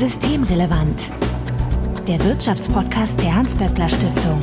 Systemrelevant. 0.00 1.10
Der 2.08 2.24
Wirtschaftspodcast 2.24 3.20
der 3.20 3.34
Hans-Böckler 3.34 3.86
Stiftung. 3.86 4.40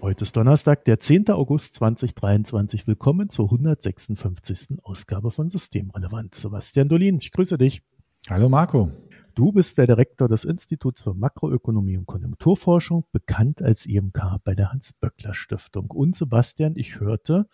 Heute 0.00 0.22
ist 0.22 0.34
Donnerstag, 0.34 0.86
der 0.86 0.98
10. 0.98 1.28
August 1.32 1.74
2023. 1.74 2.86
Willkommen 2.86 3.28
zur 3.28 3.52
156. 3.52 4.78
Ausgabe 4.82 5.30
von 5.30 5.50
Systemrelevant. 5.50 6.34
Sebastian 6.34 6.88
Dolin, 6.88 7.18
ich 7.20 7.30
grüße 7.30 7.58
dich. 7.58 7.82
Hallo 8.30 8.48
Marco. 8.48 8.90
Du 9.34 9.52
bist 9.52 9.76
der 9.76 9.86
Direktor 9.86 10.30
des 10.30 10.46
Instituts 10.46 11.02
für 11.02 11.12
Makroökonomie 11.12 11.98
und 11.98 12.06
Konjunkturforschung, 12.06 13.04
bekannt 13.12 13.60
als 13.60 13.84
IMK 13.84 14.38
bei 14.44 14.54
der 14.54 14.72
Hans-Böckler-Stiftung. 14.72 15.90
Und 15.90 16.16
Sebastian, 16.16 16.72
ich 16.74 17.00
hörte, 17.00 17.50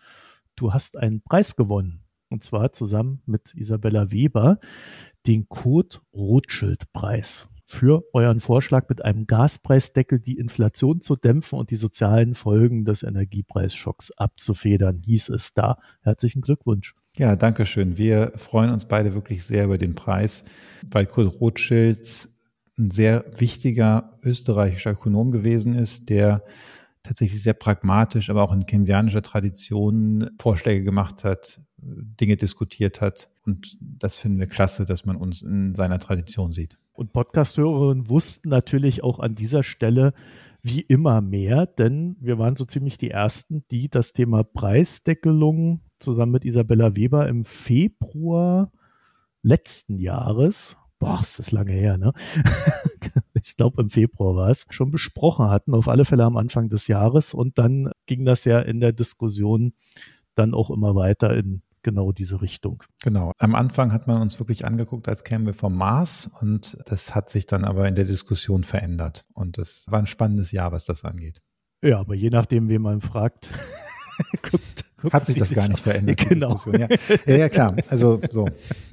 du 0.55 0.71
hast 0.71 0.95
einen 0.95 1.21
Preis 1.21 1.57
gewonnen. 1.57 2.04
Und 2.29 2.43
zwar 2.43 2.73
zusammen 2.73 3.21
mit 3.25 3.53
Isabella 3.55 4.11
Weber, 4.11 4.59
den 5.27 5.47
Kurt 5.47 6.01
Rothschild-Preis 6.13 7.49
für 7.65 8.03
euren 8.13 8.39
Vorschlag 8.39 8.87
mit 8.89 9.03
einem 9.03 9.25
Gaspreisdeckel 9.25 10.19
die 10.19 10.37
Inflation 10.37 11.01
zu 11.01 11.15
dämpfen 11.15 11.57
und 11.57 11.71
die 11.71 11.75
sozialen 11.75 12.35
Folgen 12.35 12.85
des 12.85 13.01
Energiepreisschocks 13.03 14.11
abzufedern, 14.11 15.01
hieß 15.03 15.29
es 15.29 15.53
da. 15.53 15.79
Herzlichen 16.01 16.41
Glückwunsch. 16.41 16.93
Ja, 17.17 17.35
danke 17.35 17.65
schön. 17.65 17.97
Wir 17.97 18.33
freuen 18.35 18.69
uns 18.69 18.85
beide 18.85 19.13
wirklich 19.13 19.43
sehr 19.43 19.65
über 19.65 19.77
den 19.77 19.95
Preis, 19.95 20.45
weil 20.91 21.05
Kurt 21.05 21.39
Rothschild 21.39 22.29
ein 22.77 22.91
sehr 22.91 23.25
wichtiger 23.37 24.11
österreichischer 24.21 24.91
Ökonom 24.91 25.31
gewesen 25.31 25.75
ist, 25.75 26.09
der 26.09 26.43
tatsächlich 27.05 27.41
sehr 27.41 27.53
pragmatisch, 27.53 28.29
aber 28.29 28.43
auch 28.43 28.53
in 28.53 28.65
keynesianischer 28.65 29.21
Tradition 29.21 30.29
Vorschläge 30.39 30.83
gemacht 30.83 31.23
hat, 31.23 31.61
Dinge 31.77 32.35
diskutiert 32.35 33.01
hat. 33.01 33.29
Und 33.45 33.77
das 33.79 34.17
finden 34.17 34.39
wir 34.39 34.47
klasse, 34.47 34.85
dass 34.85 35.05
man 35.05 35.15
uns 35.15 35.41
in 35.41 35.75
seiner 35.75 35.99
Tradition 35.99 36.51
sieht. 36.51 36.77
Und 36.93 37.13
Podcast-Hörerinnen 37.13 38.09
wussten 38.09 38.49
natürlich 38.49 39.03
auch 39.03 39.19
an 39.19 39.35
dieser 39.35 39.63
Stelle 39.63 40.13
wie 40.61 40.81
immer 40.81 41.21
mehr, 41.21 41.67
denn 41.67 42.15
wir 42.19 42.39
waren 42.39 42.55
so 42.55 42.65
ziemlich 42.65 42.97
die 42.97 43.11
Ersten, 43.11 43.63
die 43.69 43.89
das 43.89 44.13
Thema 44.13 44.43
Preisdeckelung 44.43 45.81
zusammen 45.99 46.31
mit 46.31 46.45
Isabella 46.45 46.95
Weber 46.95 47.27
im 47.27 47.45
Februar 47.45 48.71
letzten 49.43 49.99
Jahres, 49.99 50.77
boah, 50.99 51.19
ist 51.21 51.39
das 51.39 51.51
lange 51.51 51.73
her, 51.73 51.97
ne? 51.97 52.13
ich 53.33 53.57
glaube 53.57 53.81
im 53.81 53.89
Februar 53.89 54.35
war 54.35 54.49
es, 54.49 54.65
schon 54.69 54.91
besprochen 54.91 55.49
hatten, 55.49 55.73
auf 55.73 55.87
alle 55.87 56.05
Fälle 56.05 56.23
am 56.23 56.37
Anfang 56.37 56.69
des 56.69 56.87
Jahres. 56.87 57.33
Und 57.33 57.57
dann 57.57 57.91
ging 58.05 58.25
das 58.25 58.45
ja 58.45 58.59
in 58.59 58.79
der 58.79 58.93
Diskussion 58.93 59.73
dann 60.33 60.53
auch 60.53 60.69
immer 60.69 60.95
weiter 60.95 61.35
in 61.35 61.61
genau 61.85 62.11
diese 62.11 62.41
Richtung. 62.41 62.83
Genau. 63.03 63.31
Am 63.37 63.53
Anfang 63.53 63.93
hat 63.93 64.07
man 64.07 64.21
uns 64.21 64.39
wirklich 64.39 64.65
angeguckt, 64.65 65.07
als 65.07 65.23
kämen 65.23 65.45
wir 65.45 65.53
vom 65.53 65.75
Mars 65.75 66.31
und 66.41 66.77
das 66.87 67.13
hat 67.13 67.29
sich 67.29 67.45
dann 67.45 67.63
aber 67.63 67.87
in 67.87 67.93
der 67.95 68.05
Diskussion 68.05 68.63
verändert. 68.63 69.23
Und 69.33 69.59
das 69.59 69.85
war 69.87 69.99
ein 69.99 70.07
spannendes 70.07 70.51
Jahr, 70.51 70.71
was 70.71 70.85
das 70.85 71.05
angeht. 71.05 71.41
Ja, 71.83 71.99
aber 71.99 72.15
je 72.15 72.31
nachdem, 72.31 72.69
wen 72.69 72.81
man 72.81 73.01
fragt, 73.01 73.51
guckt 74.41 74.85
hat 75.11 75.25
sich 75.25 75.37
das 75.37 75.53
gar 75.53 75.67
nicht 75.67 75.79
verändert. 75.81 76.17
Genau. 76.29 76.55
Ja. 76.73 76.87
ja. 77.25 77.35
ja, 77.35 77.49
klar. 77.49 77.75
Also 77.87 78.19
so. 78.31 78.47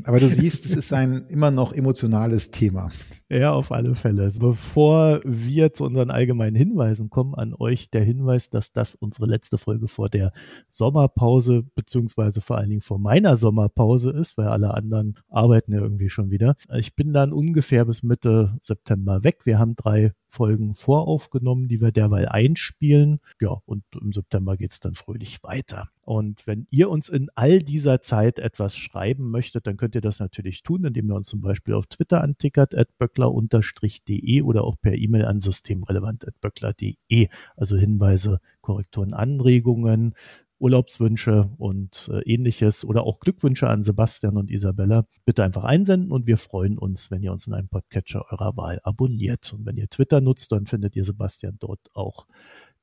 Aber 0.04 0.20
du 0.20 0.28
siehst, 0.28 0.66
es 0.66 0.76
ist 0.76 0.92
ein 0.92 1.26
immer 1.28 1.50
noch 1.50 1.72
emotionales 1.72 2.50
Thema. 2.50 2.90
Ja, 3.28 3.52
auf 3.52 3.72
alle 3.72 3.94
Fälle. 3.94 4.30
Bevor 4.38 5.20
wir 5.24 5.72
zu 5.72 5.84
unseren 5.84 6.10
allgemeinen 6.10 6.54
Hinweisen 6.54 7.08
kommen, 7.08 7.34
an 7.34 7.54
euch 7.54 7.90
der 7.90 8.02
Hinweis, 8.02 8.50
dass 8.50 8.72
das 8.72 8.94
unsere 8.94 9.26
letzte 9.26 9.56
Folge 9.56 9.88
vor 9.88 10.10
der 10.10 10.32
Sommerpause, 10.68 11.62
beziehungsweise 11.74 12.42
vor 12.42 12.58
allen 12.58 12.68
Dingen 12.68 12.82
vor 12.82 12.98
meiner 12.98 13.38
Sommerpause 13.38 14.10
ist, 14.10 14.36
weil 14.36 14.48
alle 14.48 14.74
anderen 14.74 15.18
arbeiten 15.30 15.72
ja 15.72 15.80
irgendwie 15.80 16.10
schon 16.10 16.30
wieder. 16.30 16.56
Ich 16.74 16.94
bin 16.94 17.14
dann 17.14 17.32
ungefähr 17.32 17.86
bis 17.86 18.02
Mitte 18.02 18.58
September 18.60 19.24
weg. 19.24 19.46
Wir 19.46 19.58
haben 19.58 19.76
drei 19.76 20.12
Folgen 20.32 20.74
voraufgenommen, 20.74 21.68
die 21.68 21.82
wir 21.82 21.92
derweil 21.92 22.26
einspielen. 22.26 23.20
Ja, 23.38 23.60
und 23.66 23.84
im 24.00 24.12
September 24.12 24.56
geht's 24.56 24.80
dann 24.80 24.94
fröhlich 24.94 25.42
weiter. 25.42 25.90
Und 26.00 26.46
wenn 26.46 26.66
ihr 26.70 26.88
uns 26.88 27.10
in 27.10 27.28
all 27.34 27.58
dieser 27.58 28.00
Zeit 28.00 28.38
etwas 28.38 28.76
schreiben 28.76 29.30
möchtet, 29.30 29.66
dann 29.66 29.76
könnt 29.76 29.94
ihr 29.94 30.00
das 30.00 30.20
natürlich 30.20 30.62
tun, 30.62 30.84
indem 30.84 31.10
ihr 31.10 31.16
uns 31.16 31.28
zum 31.28 31.42
Beispiel 31.42 31.74
auf 31.74 31.86
Twitter 31.86 32.22
antickert, 32.22 32.74
at 32.74 32.96
böckler-de 32.96 34.42
oder 34.42 34.64
auch 34.64 34.76
per 34.80 34.94
E-Mail 34.94 35.26
an 35.26 35.38
systemrelevant.böckler.de. 35.38 37.28
Also 37.54 37.76
Hinweise, 37.76 38.40
Korrekturen, 38.62 39.12
Anregungen, 39.12 40.14
Urlaubswünsche 40.62 41.50
und 41.58 42.08
äh, 42.12 42.20
ähnliches 42.20 42.84
oder 42.84 43.02
auch 43.02 43.18
Glückwünsche 43.18 43.68
an 43.68 43.82
Sebastian 43.82 44.36
und 44.36 44.50
Isabella, 44.50 45.06
bitte 45.24 45.42
einfach 45.42 45.64
einsenden 45.64 46.12
und 46.12 46.26
wir 46.26 46.36
freuen 46.38 46.78
uns, 46.78 47.10
wenn 47.10 47.22
ihr 47.22 47.32
uns 47.32 47.46
in 47.46 47.54
einem 47.54 47.68
Podcatcher 47.68 48.24
eurer 48.30 48.56
Wahl 48.56 48.80
abonniert. 48.84 49.52
Und 49.52 49.66
wenn 49.66 49.76
ihr 49.76 49.88
Twitter 49.88 50.20
nutzt, 50.20 50.52
dann 50.52 50.66
findet 50.66 50.94
ihr 50.94 51.04
Sebastian 51.04 51.56
dort 51.58 51.90
auch 51.94 52.26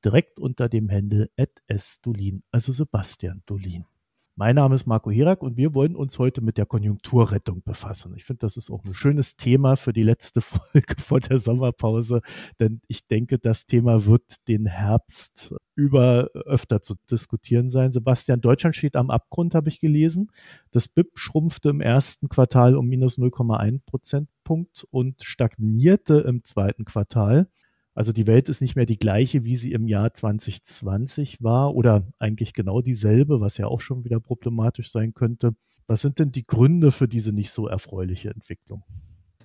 direkt 0.04 0.38
unter 0.38 0.68
dem 0.68 0.90
Handle 0.90 1.30
@sdolin, 1.68 2.42
also 2.50 2.72
Sebastian 2.72 3.42
Dolin. 3.46 3.86
Mein 4.40 4.54
Name 4.54 4.74
ist 4.74 4.86
Marco 4.86 5.10
Herak 5.10 5.42
und 5.42 5.58
wir 5.58 5.74
wollen 5.74 5.94
uns 5.94 6.18
heute 6.18 6.40
mit 6.40 6.56
der 6.56 6.64
Konjunkturrettung 6.64 7.62
befassen. 7.62 8.14
Ich 8.16 8.24
finde, 8.24 8.38
das 8.38 8.56
ist 8.56 8.70
auch 8.70 8.82
ein 8.86 8.94
schönes 8.94 9.36
Thema 9.36 9.76
für 9.76 9.92
die 9.92 10.02
letzte 10.02 10.40
Folge 10.40 10.94
vor 10.96 11.20
der 11.20 11.36
Sommerpause, 11.36 12.22
denn 12.58 12.80
ich 12.88 13.06
denke, 13.06 13.38
das 13.38 13.66
Thema 13.66 14.06
wird 14.06 14.48
den 14.48 14.64
Herbst 14.64 15.54
über 15.74 16.30
öfter 16.46 16.80
zu 16.80 16.94
diskutieren 17.10 17.68
sein. 17.68 17.92
Sebastian, 17.92 18.40
Deutschland 18.40 18.76
steht 18.76 18.96
am 18.96 19.10
Abgrund, 19.10 19.54
habe 19.54 19.68
ich 19.68 19.78
gelesen. 19.78 20.30
Das 20.70 20.88
BIP 20.88 21.18
schrumpfte 21.18 21.68
im 21.68 21.82
ersten 21.82 22.30
Quartal 22.30 22.78
um 22.78 22.86
minus 22.86 23.18
0,1 23.18 23.82
Prozentpunkt 23.84 24.86
und 24.90 25.22
stagnierte 25.22 26.20
im 26.20 26.44
zweiten 26.44 26.86
Quartal. 26.86 27.50
Also 28.00 28.14
die 28.14 28.26
Welt 28.26 28.48
ist 28.48 28.62
nicht 28.62 28.76
mehr 28.76 28.86
die 28.86 28.98
gleiche, 28.98 29.44
wie 29.44 29.56
sie 29.56 29.72
im 29.72 29.86
Jahr 29.86 30.14
2020 30.14 31.42
war 31.42 31.74
oder 31.74 32.10
eigentlich 32.18 32.54
genau 32.54 32.80
dieselbe, 32.80 33.42
was 33.42 33.58
ja 33.58 33.66
auch 33.66 33.82
schon 33.82 34.04
wieder 34.04 34.20
problematisch 34.20 34.90
sein 34.90 35.12
könnte. 35.12 35.50
Was 35.86 36.00
sind 36.00 36.18
denn 36.18 36.32
die 36.32 36.46
Gründe 36.46 36.92
für 36.92 37.08
diese 37.08 37.30
nicht 37.30 37.50
so 37.50 37.68
erfreuliche 37.68 38.30
Entwicklung? 38.30 38.84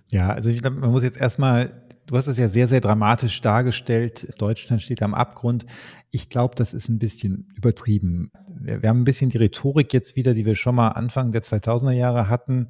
Ja, 0.09 0.29
also 0.29 0.51
ich 0.51 0.61
glaube, 0.61 0.77
man 0.77 0.91
muss 0.91 1.03
jetzt 1.03 1.17
erstmal, 1.17 1.83
du 2.05 2.15
hast 2.15 2.27
es 2.27 2.37
ja 2.37 2.47
sehr, 2.47 2.69
sehr 2.69 2.79
dramatisch 2.79 3.41
dargestellt. 3.41 4.33
Deutschland 4.39 4.81
steht 4.81 5.03
am 5.03 5.13
Abgrund. 5.13 5.65
Ich 6.11 6.29
glaube, 6.29 6.55
das 6.55 6.73
ist 6.73 6.87
ein 6.87 6.97
bisschen 6.97 7.49
übertrieben. 7.57 8.31
Wir, 8.57 8.81
wir 8.81 8.87
haben 8.87 9.01
ein 9.01 9.03
bisschen 9.03 9.31
die 9.31 9.37
Rhetorik 9.37 9.91
jetzt 9.91 10.15
wieder, 10.15 10.33
die 10.33 10.45
wir 10.45 10.55
schon 10.55 10.75
mal 10.75 10.87
Anfang 10.87 11.33
der 11.33 11.43
2000er 11.43 11.91
Jahre 11.91 12.29
hatten 12.29 12.69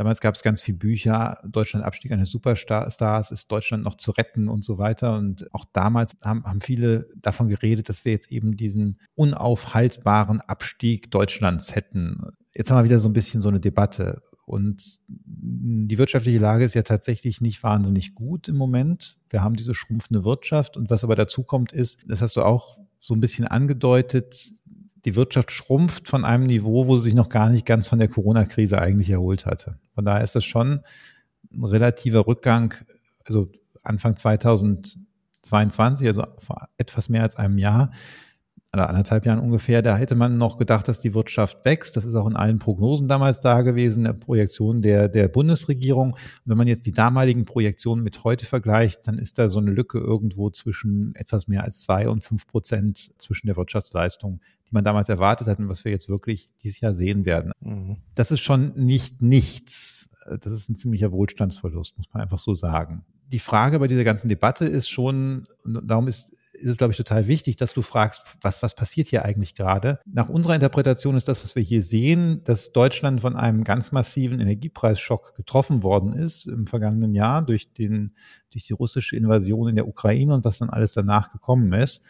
Damals 0.00 0.22
gab 0.22 0.34
es 0.34 0.42
ganz 0.42 0.62
viele 0.62 0.78
Bücher, 0.78 1.42
Deutschland 1.46 1.84
Abstieg 1.84 2.10
eines 2.10 2.30
Superstars, 2.30 3.32
ist 3.32 3.52
Deutschland 3.52 3.84
noch 3.84 3.96
zu 3.96 4.12
retten 4.12 4.48
und 4.48 4.64
so 4.64 4.78
weiter. 4.78 5.18
Und 5.18 5.52
auch 5.52 5.66
damals 5.74 6.16
haben, 6.24 6.42
haben 6.44 6.62
viele 6.62 7.10
davon 7.16 7.48
geredet, 7.48 7.90
dass 7.90 8.06
wir 8.06 8.12
jetzt 8.12 8.32
eben 8.32 8.56
diesen 8.56 8.98
unaufhaltbaren 9.14 10.40
Abstieg 10.40 11.10
Deutschlands 11.10 11.74
hätten. 11.74 12.18
Jetzt 12.54 12.70
haben 12.70 12.78
wir 12.78 12.84
wieder 12.84 12.98
so 12.98 13.10
ein 13.10 13.12
bisschen 13.12 13.42
so 13.42 13.50
eine 13.50 13.60
Debatte. 13.60 14.22
Und 14.46 15.00
die 15.06 15.98
wirtschaftliche 15.98 16.38
Lage 16.38 16.64
ist 16.64 16.72
ja 16.72 16.80
tatsächlich 16.80 17.42
nicht 17.42 17.62
wahnsinnig 17.62 18.14
gut 18.14 18.48
im 18.48 18.56
Moment. 18.56 19.18
Wir 19.28 19.42
haben 19.42 19.54
diese 19.54 19.74
schrumpfende 19.74 20.24
Wirtschaft. 20.24 20.78
Und 20.78 20.88
was 20.88 21.04
aber 21.04 21.14
dazu 21.14 21.42
kommt, 21.42 21.74
ist, 21.74 22.06
das 22.08 22.22
hast 22.22 22.36
du 22.36 22.42
auch 22.42 22.78
so 22.98 23.12
ein 23.12 23.20
bisschen 23.20 23.46
angedeutet, 23.46 24.52
die 25.04 25.16
Wirtschaft 25.16 25.50
schrumpft 25.50 26.08
von 26.08 26.24
einem 26.24 26.44
Niveau, 26.44 26.86
wo 26.86 26.96
sie 26.96 27.04
sich 27.04 27.14
noch 27.14 27.28
gar 27.28 27.50
nicht 27.50 27.66
ganz 27.66 27.88
von 27.88 27.98
der 27.98 28.08
Corona-Krise 28.08 28.78
eigentlich 28.80 29.10
erholt 29.10 29.46
hatte. 29.46 29.78
Von 29.94 30.04
daher 30.04 30.22
ist 30.22 30.36
das 30.36 30.44
schon 30.44 30.80
ein 31.52 31.64
relativer 31.64 32.26
Rückgang, 32.26 32.74
also 33.24 33.50
Anfang 33.82 34.16
2022, 34.16 36.06
also 36.06 36.24
vor 36.38 36.68
etwas 36.76 37.08
mehr 37.08 37.22
als 37.22 37.36
einem 37.36 37.58
Jahr, 37.58 37.90
oder 38.72 38.88
anderthalb 38.88 39.26
Jahren 39.26 39.40
ungefähr, 39.40 39.82
da 39.82 39.96
hätte 39.96 40.14
man 40.14 40.38
noch 40.38 40.56
gedacht, 40.56 40.86
dass 40.86 41.00
die 41.00 41.12
Wirtschaft 41.12 41.64
wächst. 41.64 41.96
Das 41.96 42.04
ist 42.04 42.14
auch 42.14 42.28
in 42.28 42.36
allen 42.36 42.60
Prognosen 42.60 43.08
damals 43.08 43.40
da 43.40 43.62
gewesen, 43.62 44.04
der 44.04 44.12
Projektion 44.12 44.80
der, 44.80 45.08
der 45.08 45.26
Bundesregierung. 45.26 46.12
Und 46.12 46.20
wenn 46.44 46.56
man 46.56 46.68
jetzt 46.68 46.86
die 46.86 46.92
damaligen 46.92 47.44
Projektionen 47.44 48.04
mit 48.04 48.22
heute 48.22 48.46
vergleicht, 48.46 49.08
dann 49.08 49.18
ist 49.18 49.38
da 49.38 49.48
so 49.48 49.58
eine 49.58 49.72
Lücke 49.72 49.98
irgendwo 49.98 50.50
zwischen 50.50 51.14
etwas 51.16 51.48
mehr 51.48 51.64
als 51.64 51.80
zwei 51.80 52.08
und 52.08 52.22
fünf 52.22 52.46
Prozent 52.46 53.10
zwischen 53.20 53.48
der 53.48 53.56
Wirtschaftsleistung, 53.56 54.40
die 54.70 54.74
man 54.74 54.84
damals 54.84 55.08
erwartet 55.08 55.48
hat 55.48 55.58
und 55.58 55.68
was 55.68 55.84
wir 55.84 55.92
jetzt 55.92 56.08
wirklich 56.08 56.54
dieses 56.62 56.80
Jahr 56.80 56.94
sehen 56.94 57.24
werden. 57.24 57.52
Mhm. 57.60 57.98
Das 58.14 58.30
ist 58.30 58.40
schon 58.40 58.72
nicht 58.76 59.20
nichts. 59.20 60.14
Das 60.26 60.52
ist 60.52 60.68
ein 60.68 60.76
ziemlicher 60.76 61.12
Wohlstandsverlust, 61.12 61.98
muss 61.98 62.06
man 62.12 62.22
einfach 62.22 62.38
so 62.38 62.54
sagen. 62.54 63.04
Die 63.32 63.38
Frage 63.38 63.78
bei 63.78 63.86
dieser 63.86 64.04
ganzen 64.04 64.28
Debatte 64.28 64.66
ist 64.66 64.88
schon, 64.88 65.46
und 65.64 65.82
darum 65.88 66.08
ist 66.08 66.32
ist 66.60 66.72
es, 66.72 66.78
glaube 66.78 66.92
ich, 66.92 66.96
total 66.96 67.26
wichtig, 67.26 67.56
dass 67.56 67.72
du 67.72 67.82
fragst, 67.82 68.36
was, 68.42 68.62
was 68.62 68.74
passiert 68.74 69.08
hier 69.08 69.24
eigentlich 69.24 69.54
gerade? 69.54 69.98
Nach 70.04 70.28
unserer 70.28 70.54
Interpretation 70.54 71.16
ist 71.16 71.26
das, 71.26 71.42
was 71.42 71.56
wir 71.56 71.62
hier 71.62 71.82
sehen, 71.82 72.42
dass 72.44 72.72
Deutschland 72.72 73.22
von 73.22 73.34
einem 73.34 73.64
ganz 73.64 73.92
massiven 73.92 74.40
Energiepreisschock 74.40 75.34
getroffen 75.34 75.82
worden 75.82 76.12
ist 76.12 76.46
im 76.46 76.66
vergangenen 76.66 77.14
Jahr 77.14 77.42
durch, 77.42 77.72
den, 77.72 78.14
durch 78.50 78.66
die 78.66 78.74
russische 78.74 79.16
Invasion 79.16 79.68
in 79.68 79.76
der 79.76 79.88
Ukraine 79.88 80.34
und 80.34 80.44
was 80.44 80.58
dann 80.58 80.70
alles 80.70 80.92
danach 80.92 81.32
gekommen 81.32 81.72
ist. 81.72 82.02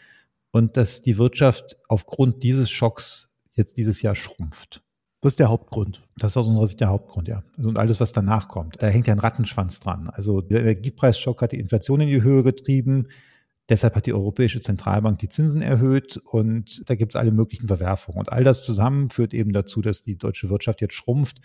Und 0.53 0.77
dass 0.77 1.03
die 1.03 1.19
Wirtschaft 1.19 1.77
aufgrund 1.89 2.43
dieses 2.43 2.71
Schocks 2.71 3.31
jetzt 3.55 3.77
dieses 3.77 4.03
Jahr 4.03 4.15
schrumpft. 4.15 4.83
Das 5.21 5.35
ist 5.35 5.39
der 5.39 5.51
Hauptgrund. 5.51 6.03
Das 6.17 6.33
ist 6.33 6.37
aus 6.39 6.47
unserer 6.47 6.67
Sicht 6.67 6.81
der 6.81 6.89
Hauptgrund, 6.89 7.29
ja. 7.29 7.43
Also 7.57 7.69
und 7.69 7.79
alles, 7.79 8.01
was 8.01 8.13
danach 8.13 8.49
kommt. 8.49 8.83
Da 8.83 8.87
hängt 8.87 9.07
ja 9.07 9.13
ein 9.13 9.19
Rattenschwanz 9.19 9.81
dran. 9.81 10.09
Also 10.09 10.41
der 10.41 10.61
Energiepreisschock 10.61 11.43
hat 11.43 11.53
die 11.53 11.61
Inflation 11.61 12.01
in 12.01 12.09
die 12.09 12.23
Höhe 12.23 12.43
getrieben. 12.43 13.09
Deshalb 13.69 13.95
hat 13.95 14.07
die 14.07 14.15
Europäische 14.15 14.61
Zentralbank 14.61 15.19
die 15.19 15.29
Zinsen 15.29 15.63
erhöht 15.63 16.17
und 16.17 16.89
da 16.89 16.97
gibt 16.97 17.13
es 17.13 17.17
alle 17.17 17.31
möglichen 17.31 17.69
Verwerfungen. 17.69 18.19
Und 18.19 18.33
all 18.33 18.43
das 18.43 18.65
zusammen 18.65 19.11
führt 19.11 19.35
eben 19.35 19.53
dazu, 19.53 19.83
dass 19.83 20.03
die 20.03 20.17
deutsche 20.17 20.49
Wirtschaft 20.49 20.81
jetzt 20.81 20.95
schrumpft 20.95 21.41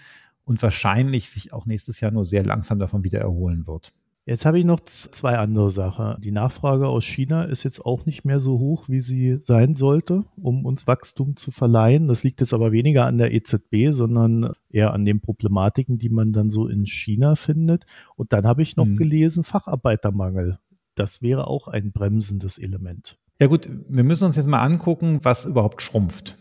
und 0.46 0.64
wahrscheinlich 0.64 1.30
sich 1.30 1.54
auch 1.54 1.66
nächstes 1.66 2.00
Jahr 2.00 2.12
nur 2.12 2.26
sehr 2.26 2.44
langsam 2.44 2.80
davon 2.80 3.04
wieder 3.04 3.20
erholen 3.20 3.68
wird. 3.68 3.92
Jetzt 4.28 4.48
habe 4.48 4.58
ich 4.58 4.66
noch 4.66 4.80
zwei 4.80 5.38
andere 5.38 5.70
Sachen. 5.70 6.20
Die 6.20 6.32
Nachfrage 6.32 6.88
aus 6.88 7.06
China 7.06 7.44
ist 7.44 7.62
jetzt 7.62 7.86
auch 7.86 8.08
nicht 8.08 8.26
mehr 8.26 8.40
so 8.40 8.58
hoch, 8.58 8.90
wie 8.90 9.02
sie 9.02 9.38
sein 9.40 9.76
sollte, 9.76 10.24
um 10.36 10.66
uns 10.66 10.88
Wachstum 10.88 11.36
zu 11.36 11.52
verleihen. 11.52 12.08
Das 12.08 12.24
liegt 12.24 12.40
jetzt 12.40 12.54
aber 12.54 12.72
weniger 12.72 13.06
an 13.06 13.20
der 13.20 13.36
EZB, 13.36 13.92
sondern 13.92 14.54
eher 14.72 14.94
an 14.94 15.06
den 15.06 15.22
Problematiken, 15.22 16.00
die 16.00 16.10
man 16.10 16.32
dann 16.32 16.50
so 16.50 16.68
in 16.68 16.88
China 16.88 17.36
findet. 17.36 17.86
Und 18.16 18.34
dann 18.34 18.48
habe 18.48 18.64
ich 18.64 18.76
noch 18.78 18.86
mhm. 18.86 18.98
gelesen, 18.98 19.44
Facharbeitermangel. 19.44 20.58
Das 20.96 21.22
wäre 21.22 21.46
auch 21.46 21.68
ein 21.68 21.92
bremsendes 21.92 22.58
Element. 22.58 23.20
Ja 23.40 23.46
gut, 23.46 23.70
wir 23.90 24.04
müssen 24.04 24.24
uns 24.24 24.38
jetzt 24.38 24.48
mal 24.48 24.62
angucken, 24.64 25.20
was 25.22 25.46
überhaupt 25.46 25.84
schrumpft. 25.84 26.36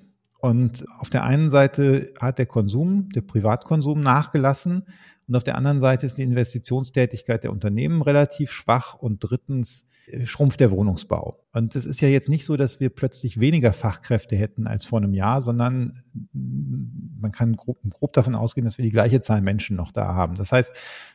Und 0.44 0.85
auf 0.99 1.08
der 1.08 1.25
einen 1.25 1.49
Seite 1.49 2.12
hat 2.20 2.37
der 2.37 2.44
Konsum, 2.44 3.08
der 3.08 3.23
Privatkonsum 3.23 4.02
nachgelassen 4.02 4.85
und 5.26 5.37
auf 5.37 5.43
der 5.43 5.56
anderen 5.56 5.81
Seite 5.81 6.05
ist 6.05 6.19
die 6.19 6.23
Investitionstätigkeit 6.23 7.44
der 7.44 7.50
Unternehmen 7.50 8.02
relativ 8.02 8.52
schwach 8.52 8.93
und 8.93 9.20
drittens 9.20 9.88
äh, 10.06 10.26
schrumpft 10.26 10.61
der 10.61 10.70
Wohnungsbau. 10.70 11.43
Und 11.55 11.75
es 11.76 11.87
ist 11.87 12.02
ja 12.02 12.08
jetzt 12.08 12.29
nicht 12.29 12.44
so, 12.44 12.58
dass 12.58 12.79
wir 12.79 12.91
plötzlich 12.91 13.41
weniger 13.41 13.73
Fachkräfte 13.73 14.37
hätten 14.37 14.67
als 14.67 14.85
vor 14.85 14.99
einem 14.99 15.14
Jahr, 15.14 15.41
sondern 15.41 15.94
mm, 16.12 17.20
man 17.23 17.32
kann 17.32 17.56
grob, 17.56 17.79
grob 17.88 18.12
davon 18.12 18.35
ausgehen, 18.35 18.67
dass 18.67 18.76
wir 18.76 18.85
die 18.85 18.93
gleiche 18.93 19.20
Zahl 19.20 19.41
Menschen 19.41 19.76
noch 19.76 19.93
da 19.93 20.14
haben. 20.14 20.35
Das 20.35 20.52
heißt, 20.52 20.75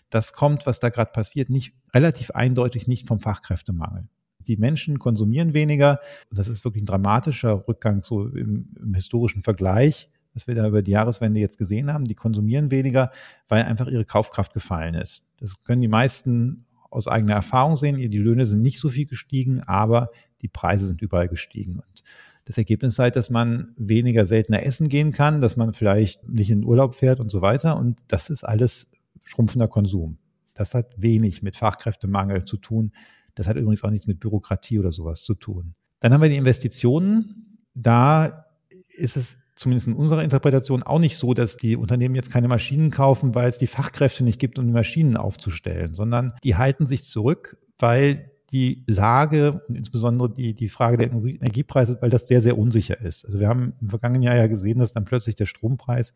das 0.10 0.34
kommt, 0.34 0.66
was 0.66 0.80
da 0.80 0.90
gerade 0.90 1.12
passiert, 1.12 1.52
nicht 1.52 1.76
relativ 1.94 2.32
eindeutig 2.32 2.88
nicht 2.88 3.08
vom 3.08 3.20
Fachkräftemangel. 3.20 4.08
Die 4.48 4.58
Menschen 4.58 5.00
konsumieren 5.00 5.54
weniger. 5.54 6.00
Und 6.30 6.40
das 6.40 6.48
ist 6.48 6.64
wirklich 6.64 6.84
ein 6.84 6.88
dramatischer 6.88 7.68
Rückgang 7.68 8.04
so 8.04 8.28
im, 8.28 8.70
im 8.82 8.94
historischen 8.94 9.44
Vergleich, 9.44 10.10
was 10.34 10.48
wir 10.48 10.56
da 10.56 10.68
über 10.68 10.82
die 10.82 10.92
Jahreswende 10.92 11.40
jetzt 11.40 11.58
gesehen 11.58 11.92
haben. 11.92 12.06
Die 12.06 12.16
konsumieren 12.16 12.72
weniger, 12.72 13.12
weil 13.48 13.64
einfach 13.64 13.88
ihre 13.88 14.06
Kaufkraft 14.06 14.54
gefallen 14.54 14.96
ist. 14.96 15.24
Das 15.40 15.62
können 15.64 15.82
die 15.82 15.88
meisten 15.88 16.66
aus 16.90 17.08
eigener 17.08 17.34
Erfahrung 17.34 17.76
sehen. 17.76 17.98
Die 17.98 18.18
Löhne 18.18 18.46
sind 18.46 18.62
nicht 18.62 18.78
so 18.78 18.90
viel 18.90 19.06
gestiegen, 19.06 19.62
aber 19.62 20.10
die 20.42 20.48
Preise 20.48 20.88
sind 20.88 21.02
überall 21.02 21.28
gestiegen. 21.28 21.76
Und 21.76 22.04
das 22.46 22.58
Ergebnis 22.58 22.94
ist 22.94 23.00
halt, 23.00 23.16
dass 23.16 23.30
man 23.30 23.74
weniger 23.78 24.26
seltener 24.26 24.64
essen 24.64 24.90
gehen 24.90 25.12
kann, 25.12 25.42
dass 25.42 25.56
man 25.56 25.74
vielleicht 25.74 26.28
nicht 26.28 26.50
in 26.50 26.62
den 26.62 26.68
Urlaub 26.68 26.96
fährt 26.96 27.20
und 27.20 27.30
so 27.30 27.42
weiter. 27.42 27.78
Und 27.78 28.02
das 28.08 28.30
ist 28.30 28.44
alles 28.44 28.90
schrumpfender 29.24 29.68
Konsum. 29.68 30.18
Das 30.56 30.74
hat 30.74 30.88
wenig 30.98 31.44
mit 31.44 31.56
Fachkräftemangel 31.56 32.46
zu 32.46 32.58
tun. 32.58 32.92
Das 33.40 33.48
hat 33.48 33.56
übrigens 33.56 33.86
auch 33.86 33.90
nichts 33.90 34.06
mit 34.06 34.20
Bürokratie 34.20 34.80
oder 34.80 34.92
sowas 34.92 35.24
zu 35.24 35.34
tun. 35.34 35.74
Dann 36.02 36.12
haben 36.12 36.22
wir 36.22 36.28
die 36.28 36.36
Investitionen. 36.36 37.58
Da 37.74 38.48
ist 38.98 39.16
es 39.16 39.38
zumindest 39.56 39.88
in 39.88 39.94
unserer 39.94 40.26
Interpretation 40.26 40.84
auch 40.84 41.00
nicht 41.00 41.16
so, 41.16 41.34
dass 41.34 41.56
die 41.56 41.78
Unternehmen 41.78 42.16
jetzt 42.16 42.32
keine 42.32 42.50
Maschinen 42.50 42.92
kaufen, 42.92 43.36
weil 43.36 43.48
es 43.48 43.58
die 43.58 43.68
Fachkräfte 43.68 44.26
nicht 44.26 44.42
gibt, 44.42 44.60
um 44.60 44.68
die 44.68 44.74
Maschinen 44.74 45.16
aufzustellen, 45.16 45.94
sondern 45.94 46.34
die 46.44 46.58
halten 46.58 46.86
sich 46.86 47.06
zurück, 47.06 47.58
weil 47.78 48.30
die 48.52 48.84
Lage 48.88 49.62
und 49.70 49.76
insbesondere 49.76 50.34
die, 50.34 50.54
die 50.54 50.68
Frage 50.68 50.98
der 50.98 51.10
Energiepreise, 51.10 51.98
weil 52.02 52.10
das 52.10 52.28
sehr, 52.28 52.42
sehr 52.42 52.58
unsicher 52.58 53.00
ist. 53.00 53.26
Also 53.26 53.40
wir 53.40 53.48
haben 53.48 53.72
im 53.80 53.88
vergangenen 53.88 54.24
Jahr 54.24 54.36
ja 54.36 54.48
gesehen, 54.48 54.80
dass 54.80 54.92
dann 54.92 55.06
plötzlich 55.06 55.36
der 55.36 55.46
Strompreis 55.46 56.14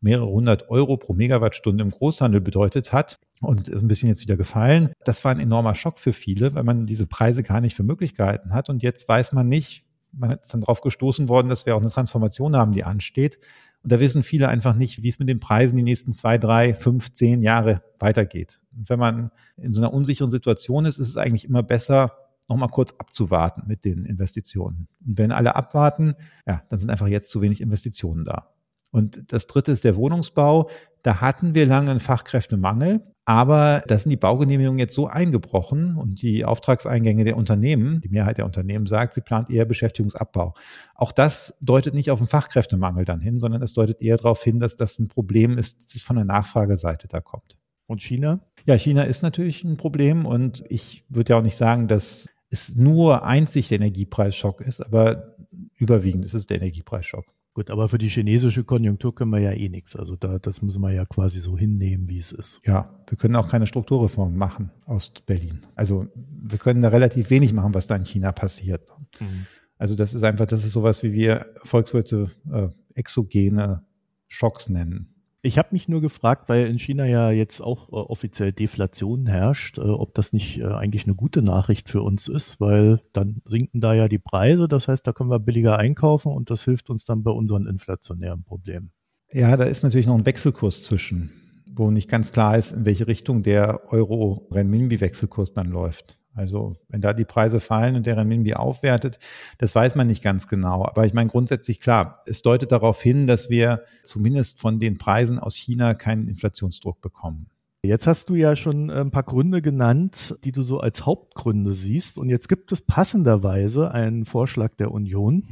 mehrere 0.00 0.28
hundert 0.28 0.70
Euro 0.70 0.96
pro 0.96 1.12
Megawattstunde 1.12 1.82
im 1.82 1.90
Großhandel 1.90 2.40
bedeutet 2.40 2.92
hat 2.92 3.18
und 3.40 3.68
ist 3.68 3.80
ein 3.80 3.88
bisschen 3.88 4.08
jetzt 4.08 4.22
wieder 4.22 4.36
gefallen. 4.36 4.92
Das 5.04 5.24
war 5.24 5.32
ein 5.32 5.40
enormer 5.40 5.74
Schock 5.74 5.98
für 5.98 6.12
viele, 6.12 6.54
weil 6.54 6.64
man 6.64 6.86
diese 6.86 7.06
Preise 7.06 7.42
gar 7.42 7.60
nicht 7.60 7.74
für 7.74 7.82
möglich 7.82 8.14
gehalten 8.14 8.54
hat. 8.54 8.68
Und 8.68 8.82
jetzt 8.82 9.08
weiß 9.08 9.32
man 9.32 9.48
nicht, 9.48 9.84
man 10.12 10.32
ist 10.32 10.52
dann 10.52 10.62
darauf 10.62 10.80
gestoßen 10.80 11.28
worden, 11.28 11.48
dass 11.48 11.66
wir 11.66 11.76
auch 11.76 11.80
eine 11.80 11.90
Transformation 11.90 12.56
haben, 12.56 12.72
die 12.72 12.84
ansteht. 12.84 13.38
Und 13.82 13.92
da 13.92 14.00
wissen 14.00 14.22
viele 14.22 14.48
einfach 14.48 14.74
nicht, 14.74 15.02
wie 15.02 15.08
es 15.08 15.18
mit 15.18 15.28
den 15.28 15.40
Preisen 15.40 15.76
die 15.76 15.82
nächsten 15.82 16.12
zwei, 16.12 16.36
drei, 16.36 16.74
fünf, 16.74 17.12
zehn 17.12 17.40
Jahre 17.40 17.82
weitergeht. 17.98 18.60
Und 18.76 18.90
wenn 18.90 18.98
man 18.98 19.30
in 19.56 19.72
so 19.72 19.80
einer 19.80 19.92
unsicheren 19.92 20.30
Situation 20.30 20.84
ist, 20.84 20.98
ist 20.98 21.08
es 21.08 21.16
eigentlich 21.16 21.44
immer 21.44 21.62
besser, 21.62 22.12
nochmal 22.48 22.68
kurz 22.68 22.92
abzuwarten 22.98 23.62
mit 23.66 23.84
den 23.84 24.04
Investitionen. 24.04 24.88
Und 25.06 25.18
wenn 25.18 25.32
alle 25.32 25.54
abwarten, 25.54 26.14
ja, 26.46 26.62
dann 26.68 26.78
sind 26.78 26.90
einfach 26.90 27.06
jetzt 27.06 27.30
zu 27.30 27.40
wenig 27.40 27.60
Investitionen 27.60 28.24
da. 28.24 28.48
Und 28.90 29.32
das 29.32 29.46
dritte 29.46 29.72
ist 29.72 29.84
der 29.84 29.96
Wohnungsbau. 29.96 30.68
Da 31.02 31.20
hatten 31.20 31.54
wir 31.54 31.64
lange 31.66 31.90
einen 31.90 32.00
Fachkräftemangel, 32.00 33.00
aber 33.24 33.82
da 33.86 33.98
sind 33.98 34.10
die 34.10 34.16
Baugenehmigungen 34.16 34.78
jetzt 34.78 34.94
so 34.94 35.06
eingebrochen 35.06 35.96
und 35.96 36.20
die 36.20 36.44
Auftragseingänge 36.44 37.24
der 37.24 37.36
Unternehmen, 37.36 38.00
die 38.02 38.10
Mehrheit 38.10 38.38
der 38.38 38.44
Unternehmen 38.44 38.86
sagt, 38.86 39.14
sie 39.14 39.22
plant 39.22 39.48
eher 39.48 39.64
Beschäftigungsabbau. 39.64 40.52
Auch 40.94 41.12
das 41.12 41.58
deutet 41.62 41.94
nicht 41.94 42.10
auf 42.10 42.20
einen 42.20 42.28
Fachkräftemangel 42.28 43.04
dann 43.06 43.20
hin, 43.20 43.38
sondern 43.38 43.62
es 43.62 43.72
deutet 43.72 44.02
eher 44.02 44.18
darauf 44.18 44.42
hin, 44.42 44.60
dass 44.60 44.76
das 44.76 44.98
ein 44.98 45.08
Problem 45.08 45.56
ist, 45.56 45.94
das 45.94 46.02
von 46.02 46.16
der 46.16 46.26
Nachfrageseite 46.26 47.08
da 47.08 47.20
kommt. 47.20 47.56
Und 47.86 48.02
China? 48.02 48.40
Ja, 48.66 48.76
China 48.76 49.02
ist 49.04 49.22
natürlich 49.22 49.64
ein 49.64 49.76
Problem 49.76 50.26
und 50.26 50.64
ich 50.68 51.04
würde 51.08 51.32
ja 51.32 51.38
auch 51.38 51.42
nicht 51.42 51.56
sagen, 51.56 51.88
dass 51.88 52.26
es 52.50 52.76
nur 52.76 53.24
einzig 53.24 53.68
der 53.68 53.76
Energiepreisschock 53.76 54.60
ist, 54.60 54.80
aber 54.80 55.36
überwiegend 55.76 56.24
ist 56.24 56.34
es 56.34 56.46
der 56.46 56.58
Energiepreisschock. 56.58 57.24
Gut, 57.60 57.68
aber 57.68 57.90
für 57.90 57.98
die 57.98 58.08
chinesische 58.08 58.64
Konjunktur 58.64 59.14
können 59.14 59.32
wir 59.32 59.38
ja 59.38 59.52
eh 59.52 59.68
nichts. 59.68 59.94
Also 59.94 60.16
da, 60.16 60.38
das 60.38 60.62
müssen 60.62 60.80
wir 60.80 60.92
ja 60.92 61.04
quasi 61.04 61.40
so 61.40 61.58
hinnehmen, 61.58 62.08
wie 62.08 62.16
es 62.16 62.32
ist. 62.32 62.62
Ja, 62.64 62.88
wir 63.06 63.18
können 63.18 63.36
auch 63.36 63.50
keine 63.50 63.66
Strukturreform 63.66 64.34
machen 64.34 64.70
aus 64.86 65.10
Berlin. 65.26 65.58
Also 65.74 66.06
wir 66.14 66.56
können 66.56 66.80
da 66.80 66.88
relativ 66.88 67.28
wenig 67.28 67.52
machen, 67.52 67.74
was 67.74 67.86
da 67.86 67.96
in 67.96 68.06
China 68.06 68.32
passiert. 68.32 68.80
Mhm. 69.20 69.44
Also 69.76 69.94
das 69.94 70.14
ist 70.14 70.22
einfach, 70.22 70.46
das 70.46 70.64
ist 70.64 70.72
sowas, 70.72 71.02
wie 71.02 71.12
wir 71.12 71.44
Volkswirte 71.62 72.30
äh, 72.50 72.68
exogene 72.94 73.84
Schocks 74.26 74.70
nennen. 74.70 75.08
Ich 75.42 75.56
habe 75.56 75.68
mich 75.72 75.88
nur 75.88 76.02
gefragt, 76.02 76.48
weil 76.50 76.66
in 76.66 76.78
China 76.78 77.06
ja 77.06 77.30
jetzt 77.30 77.60
auch 77.62 77.88
äh, 77.88 77.92
offiziell 77.92 78.52
Deflation 78.52 79.26
herrscht, 79.26 79.78
äh, 79.78 79.82
ob 79.82 80.14
das 80.14 80.34
nicht 80.34 80.58
äh, 80.58 80.64
eigentlich 80.64 81.06
eine 81.06 81.14
gute 81.14 81.40
Nachricht 81.40 81.88
für 81.88 82.02
uns 82.02 82.28
ist, 82.28 82.60
weil 82.60 83.00
dann 83.14 83.40
sinken 83.46 83.80
da 83.80 83.94
ja 83.94 84.08
die 84.08 84.18
Preise, 84.18 84.68
das 84.68 84.88
heißt, 84.88 85.06
da 85.06 85.14
können 85.14 85.30
wir 85.30 85.38
billiger 85.38 85.78
einkaufen 85.78 86.30
und 86.30 86.50
das 86.50 86.64
hilft 86.64 86.90
uns 86.90 87.06
dann 87.06 87.22
bei 87.22 87.30
unseren 87.30 87.66
inflationären 87.66 88.44
Problemen. 88.44 88.92
Ja, 89.32 89.56
da 89.56 89.64
ist 89.64 89.82
natürlich 89.82 90.06
noch 90.06 90.18
ein 90.18 90.26
Wechselkurs 90.26 90.82
zwischen, 90.82 91.30
wo 91.74 91.90
nicht 91.90 92.10
ganz 92.10 92.32
klar 92.32 92.58
ist, 92.58 92.72
in 92.72 92.84
welche 92.84 93.06
Richtung 93.06 93.42
der 93.42 93.90
Euro-Renminbi-Wechselkurs 93.90 95.54
dann 95.54 95.70
läuft. 95.70 96.19
Also 96.34 96.76
wenn 96.88 97.00
da 97.00 97.12
die 97.12 97.24
Preise 97.24 97.60
fallen 97.60 97.96
und 97.96 98.06
der 98.06 98.16
Renminbi 98.16 98.54
aufwertet, 98.54 99.18
das 99.58 99.74
weiß 99.74 99.96
man 99.96 100.06
nicht 100.06 100.22
ganz 100.22 100.46
genau. 100.48 100.84
Aber 100.84 101.04
ich 101.04 101.12
meine 101.12 101.28
grundsätzlich 101.28 101.80
klar, 101.80 102.22
es 102.26 102.42
deutet 102.42 102.72
darauf 102.72 103.02
hin, 103.02 103.26
dass 103.26 103.50
wir 103.50 103.82
zumindest 104.04 104.60
von 104.60 104.78
den 104.78 104.96
Preisen 104.96 105.38
aus 105.38 105.56
China 105.56 105.94
keinen 105.94 106.28
Inflationsdruck 106.28 107.00
bekommen. 107.00 107.48
Jetzt 107.82 108.06
hast 108.06 108.28
du 108.28 108.34
ja 108.34 108.56
schon 108.56 108.90
ein 108.90 109.10
paar 109.10 109.22
Gründe 109.22 109.62
genannt, 109.62 110.36
die 110.44 110.52
du 110.52 110.62
so 110.62 110.80
als 110.80 111.06
Hauptgründe 111.06 111.72
siehst. 111.72 112.18
Und 112.18 112.28
jetzt 112.28 112.48
gibt 112.48 112.72
es 112.72 112.82
passenderweise 112.82 113.90
einen 113.90 114.26
Vorschlag 114.26 114.74
der 114.76 114.92
Union, 114.92 115.44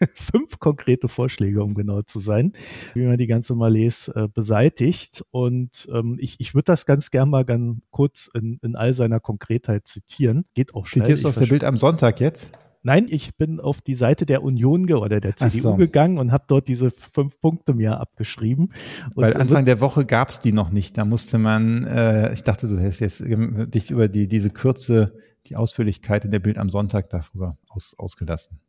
fünf 0.14 0.58
konkrete 0.58 1.08
Vorschläge, 1.08 1.62
um 1.62 1.74
genau 1.74 2.02
zu 2.02 2.20
sein, 2.20 2.52
wie 2.94 3.06
man 3.06 3.18
die 3.18 3.26
ganze 3.26 3.54
Malaise 3.54 4.12
äh, 4.14 4.28
beseitigt. 4.28 5.24
Und 5.30 5.88
ähm, 5.92 6.18
ich, 6.20 6.36
ich 6.38 6.54
würde 6.54 6.64
das 6.64 6.86
ganz 6.86 7.10
gern 7.10 7.30
mal 7.30 7.44
ganz 7.44 7.78
kurz 7.90 8.30
in, 8.32 8.58
in 8.62 8.76
all 8.76 8.94
seiner 8.94 9.20
Konkretheit 9.20 9.86
zitieren. 9.86 10.44
Geht 10.54 10.74
auch 10.74 10.86
schnell. 10.86 11.04
Zitierst 11.04 11.24
du 11.24 11.28
aus 11.28 11.36
der 11.36 11.46
Bild 11.46 11.64
am 11.64 11.76
Sonntag 11.76 12.20
jetzt? 12.20 12.50
Nein, 12.82 13.06
ich 13.10 13.36
bin 13.36 13.60
auf 13.60 13.80
die 13.80 13.96
Seite 13.96 14.24
der 14.24 14.42
Union 14.42 14.90
oder 14.92 15.20
der 15.20 15.36
CDU 15.36 15.58
so. 15.58 15.76
gegangen 15.76 16.18
und 16.18 16.30
habe 16.32 16.44
dort 16.46 16.68
diese 16.68 16.90
fünf 16.90 17.40
Punkte 17.40 17.74
mir 17.74 18.00
abgeschrieben. 18.00 18.72
Und 19.14 19.24
Weil 19.24 19.36
Anfang 19.36 19.64
der 19.64 19.80
Woche 19.80 20.06
gab's 20.06 20.40
die 20.40 20.52
noch 20.52 20.70
nicht. 20.70 20.96
Da 20.96 21.04
musste 21.04 21.38
man, 21.38 21.84
äh, 21.84 22.32
ich 22.32 22.44
dachte, 22.44 22.68
du 22.68 22.78
hättest 22.78 23.00
jetzt 23.00 23.24
dich 23.24 23.90
über 23.90 24.08
die 24.08 24.28
diese 24.28 24.50
Kürze, 24.50 25.12
die 25.46 25.56
Ausführlichkeit 25.56 26.24
in 26.24 26.30
der 26.30 26.38
Bild 26.38 26.56
am 26.56 26.70
Sonntag 26.70 27.10
darüber 27.10 27.56
aus, 27.68 27.94
ausgelassen. 27.98 28.60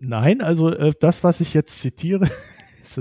Nein, 0.00 0.40
also 0.40 0.70
äh, 0.70 0.92
das, 0.98 1.24
was 1.24 1.40
ich 1.40 1.54
jetzt 1.54 1.80
zitiere, 1.80 2.28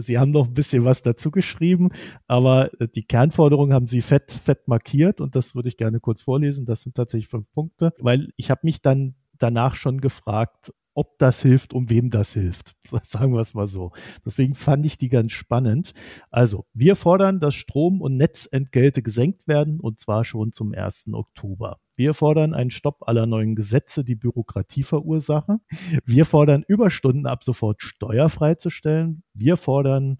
Sie 0.01 0.17
haben 0.17 0.31
noch 0.31 0.47
ein 0.47 0.53
bisschen 0.53 0.85
was 0.85 1.03
dazu 1.03 1.29
geschrieben, 1.29 1.89
aber 2.27 2.71
äh, 2.79 2.87
die 2.87 3.03
Kernforderungen 3.03 3.73
haben 3.73 3.87
Sie 3.87 4.01
fett, 4.01 4.31
fett 4.31 4.67
markiert 4.67 5.21
und 5.21 5.35
das 5.35 5.55
würde 5.55 5.69
ich 5.69 5.77
gerne 5.77 5.99
kurz 5.99 6.21
vorlesen. 6.21 6.65
Das 6.65 6.81
sind 6.81 6.95
tatsächlich 6.95 7.27
fünf 7.27 7.51
Punkte, 7.53 7.93
weil 7.99 8.29
ich 8.37 8.49
habe 8.49 8.61
mich 8.63 8.81
dann 8.81 9.15
danach 9.37 9.75
schon 9.75 10.01
gefragt, 10.01 10.71
ob 10.95 11.17
das 11.17 11.41
hilft, 11.41 11.73
um 11.73 11.89
wem 11.89 12.09
das 12.09 12.33
hilft. 12.33 12.75
Sagen 13.03 13.33
wir 13.33 13.41
es 13.41 13.53
mal 13.53 13.67
so. 13.67 13.91
Deswegen 14.25 14.55
fand 14.55 14.85
ich 14.85 14.97
die 14.97 15.09
ganz 15.09 15.31
spannend. 15.31 15.93
Also, 16.29 16.65
wir 16.73 16.95
fordern, 16.95 17.39
dass 17.39 17.55
Strom- 17.55 18.01
und 18.01 18.15
Netzentgelte 18.15 19.01
gesenkt 19.01 19.47
werden 19.47 19.79
und 19.79 19.99
zwar 19.99 20.23
schon 20.23 20.53
zum 20.53 20.73
1. 20.73 21.09
Oktober. 21.13 21.79
Wir 21.95 22.13
fordern 22.13 22.53
einen 22.53 22.71
Stopp 22.71 23.07
aller 23.07 23.25
neuen 23.25 23.55
Gesetze, 23.55 24.03
die 24.03 24.15
Bürokratie 24.15 24.83
verursachen. 24.83 25.61
Wir 26.05 26.25
fordern 26.25 26.63
Überstunden 26.67 27.27
ab 27.27 27.43
sofort 27.43 27.81
steuerfrei 27.81 28.55
zu 28.55 28.69
stellen. 28.69 29.23
Wir 29.33 29.57
fordern 29.57 30.17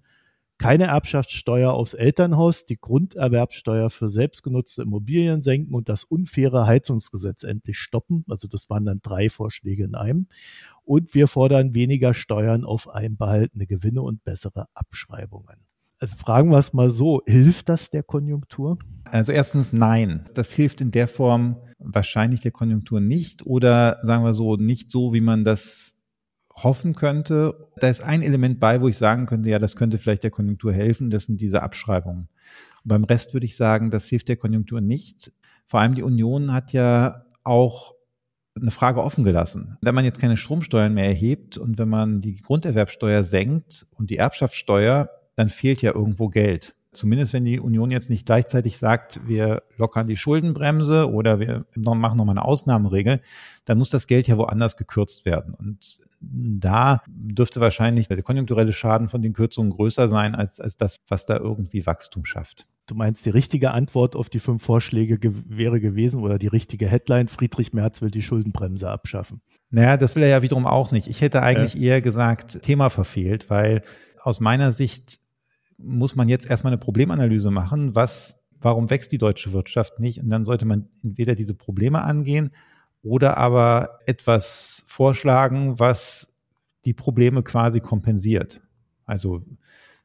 keine 0.60 0.86
Erbschaftssteuer 0.86 1.74
aufs 1.74 1.94
Elternhaus, 1.94 2.66
die 2.66 2.80
Grunderwerbsteuer 2.80 3.90
für 3.90 4.10
selbstgenutzte 4.10 4.84
Immobilien 4.84 5.42
senken 5.42 5.74
und 5.74 5.90
das 5.90 6.04
unfaire 6.04 6.66
Heizungsgesetz 6.68 7.44
endlich 7.44 7.80
stoppen. 7.80 8.24
Also 8.30 8.48
das 8.48 8.70
waren 8.70 8.86
dann 8.86 9.00
drei 9.02 9.30
Vorschläge 9.30 9.84
in 9.84 9.96
einem. 9.96 10.28
Und 10.84 11.16
wir 11.16 11.28
fordern 11.28 11.74
weniger 11.74 12.14
Steuern 12.14 12.64
auf 12.64 12.88
einbehaltene 12.88 13.68
Gewinne 13.68 14.04
und 14.04 14.24
bessere 14.24 14.68
Abschreibungen. 14.74 15.58
Also 16.04 16.18
fragen 16.18 16.50
wir 16.52 16.58
es 16.58 16.74
mal 16.74 16.90
so, 16.90 17.22
hilft 17.26 17.70
das 17.70 17.90
der 17.90 18.04
Konjunktur? 18.04 18.78
Also 19.06 19.32
erstens 19.32 19.72
nein, 19.72 20.26
das 20.34 20.52
hilft 20.52 20.82
in 20.82 20.92
der 20.92 21.08
Form 21.08 21.56
wahrscheinlich 21.80 22.42
der 22.42 22.52
Konjunktur 22.52 23.00
nicht 23.00 23.46
oder 23.46 24.00
sagen 24.02 24.26
wir 24.26 24.34
so, 24.34 24.58
nicht 24.58 24.92
so, 24.92 25.14
wie 25.14 25.22
man 25.22 25.46
das 25.46 26.04
hoffen 26.56 26.94
könnte. 26.94 27.70
Da 27.78 27.88
ist 27.88 28.04
ein 28.04 28.22
Element 28.22 28.60
bei, 28.60 28.82
wo 28.82 28.90
ich 28.90 28.98
sagen 28.98 29.28
könnte, 29.28 29.50
ja, 29.50 29.60
das 29.60 29.78
könnte 29.78 29.98
vielleicht 29.98 30.24
der 30.24 30.32
Konjunktur 30.32 30.74
helfen, 30.74 31.10
das 31.10 31.24
sind 31.24 31.40
diese 31.40 31.64
Abschreibungen. 31.64 32.28
Und 32.84 32.90
beim 32.90 33.06
Rest 33.06 33.34
würde 33.34 33.46
ich 33.46 33.56
sagen, 33.56 33.90
das 33.90 34.10
hilft 34.10 34.28
der 34.28 34.36
Konjunktur 34.36 34.82
nicht. 34.82 35.32
Vor 35.66 35.80
allem 35.80 35.96
die 35.96 36.04
Union 36.04 36.52
hat 36.52 36.74
ja 36.74 37.24
auch 37.46 37.94
eine 38.60 38.72
Frage 38.72 39.02
offen 39.02 39.24
gelassen. 39.24 39.78
Wenn 39.80 39.96
man 39.96 40.04
jetzt 40.04 40.20
keine 40.20 40.36
Stromsteuern 40.36 40.94
mehr 40.94 41.08
erhebt 41.08 41.58
und 41.58 41.78
wenn 41.78 41.88
man 41.88 42.20
die 42.20 42.42
Grunderwerbsteuer 42.42 43.24
senkt 43.24 43.88
und 43.92 44.10
die 44.10 44.18
Erbschaftssteuer, 44.18 45.08
dann 45.36 45.50
fehlt 45.50 45.82
ja 45.82 45.94
irgendwo 45.94 46.30
Geld. 46.30 46.76
Zumindest 46.94 47.34
wenn 47.34 47.44
die 47.44 47.60
Union 47.60 47.90
jetzt 47.90 48.12
nicht 48.12 48.26
gleichzeitig 48.26 48.78
sagt, 48.78 49.20
wir 49.26 49.64
lockern 49.78 50.06
die 50.06 50.16
Schuldenbremse 50.16 51.12
oder 51.12 51.40
wir 51.40 51.66
machen 51.76 52.18
nochmal 52.18 52.38
eine 52.38 52.46
Ausnahmeregel, 52.46 53.20
dann 53.66 53.80
muss 53.80 53.90
das 53.90 54.06
Geld 54.06 54.28
ja 54.28 54.38
woanders 54.38 54.78
gekürzt 54.78 55.26
werden. 55.26 55.56
Und 55.56 56.02
da 56.22 57.02
dürfte 57.08 57.62
wahrscheinlich 57.62 58.08
der 58.08 58.22
konjunkturelle 58.22 58.74
Schaden 58.74 59.10
von 59.10 59.24
den 59.24 59.34
Kürzungen 59.34 59.72
größer 59.72 60.08
sein 60.08 60.36
als, 60.36 60.60
als 60.60 60.78
das, 60.78 61.00
was 61.08 61.26
da 61.26 61.38
irgendwie 61.38 61.86
Wachstum 61.86 62.26
schafft. 62.26 62.68
Du 62.86 62.96
meinst, 62.96 63.26
die 63.26 63.30
richtige 63.30 63.72
Antwort 63.72 64.16
auf 64.16 64.30
die 64.30 64.40
fünf 64.40 64.62
Vorschläge 64.62 65.18
ge 65.18 65.32
wäre 65.48 65.80
gewesen 65.80 66.22
oder 66.22 66.38
die 66.38 66.48
richtige 66.48 66.88
Headline, 66.88 67.28
Friedrich 67.28 67.74
Merz 67.74 68.02
will 68.02 68.12
die 68.12 68.22
Schuldenbremse 68.22 68.90
abschaffen? 68.90 69.42
Naja, 69.70 69.98
das 69.98 70.16
will 70.16 70.24
er 70.24 70.30
ja 70.30 70.42
wiederum 70.42 70.68
auch 70.68 70.92
nicht. 70.92 71.08
Ich 71.08 71.22
hätte 71.22 71.42
eigentlich 71.42 71.76
äh. 71.76 71.86
eher 71.86 72.02
gesagt, 72.02 72.62
Thema 72.62 72.90
verfehlt, 72.90 73.50
weil 73.50 73.82
aus 74.22 74.42
meiner 74.42 74.74
Sicht 74.74 75.23
muss 75.78 76.16
man 76.16 76.30
jetzt 76.30 76.50
erstmal 76.50 76.72
eine 76.74 76.80
Problemanalyse 76.80 77.52
machen, 77.52 77.96
was, 77.96 78.46
warum 78.60 78.90
wächst 78.90 79.12
die 79.12 79.18
deutsche 79.18 79.54
Wirtschaft 79.54 80.00
nicht? 80.00 80.20
Und 80.20 80.30
dann 80.30 80.46
sollte 80.46 80.66
man 80.66 80.88
entweder 81.04 81.36
diese 81.36 81.56
Probleme 81.56 82.02
angehen 82.02 82.52
oder 83.02 83.38
aber 83.38 84.00
etwas 84.06 84.84
vorschlagen, 84.88 85.80
was 85.80 86.36
die 86.86 86.94
Probleme 86.94 87.44
quasi 87.44 87.80
kompensiert. 87.80 88.62
Also 89.06 89.44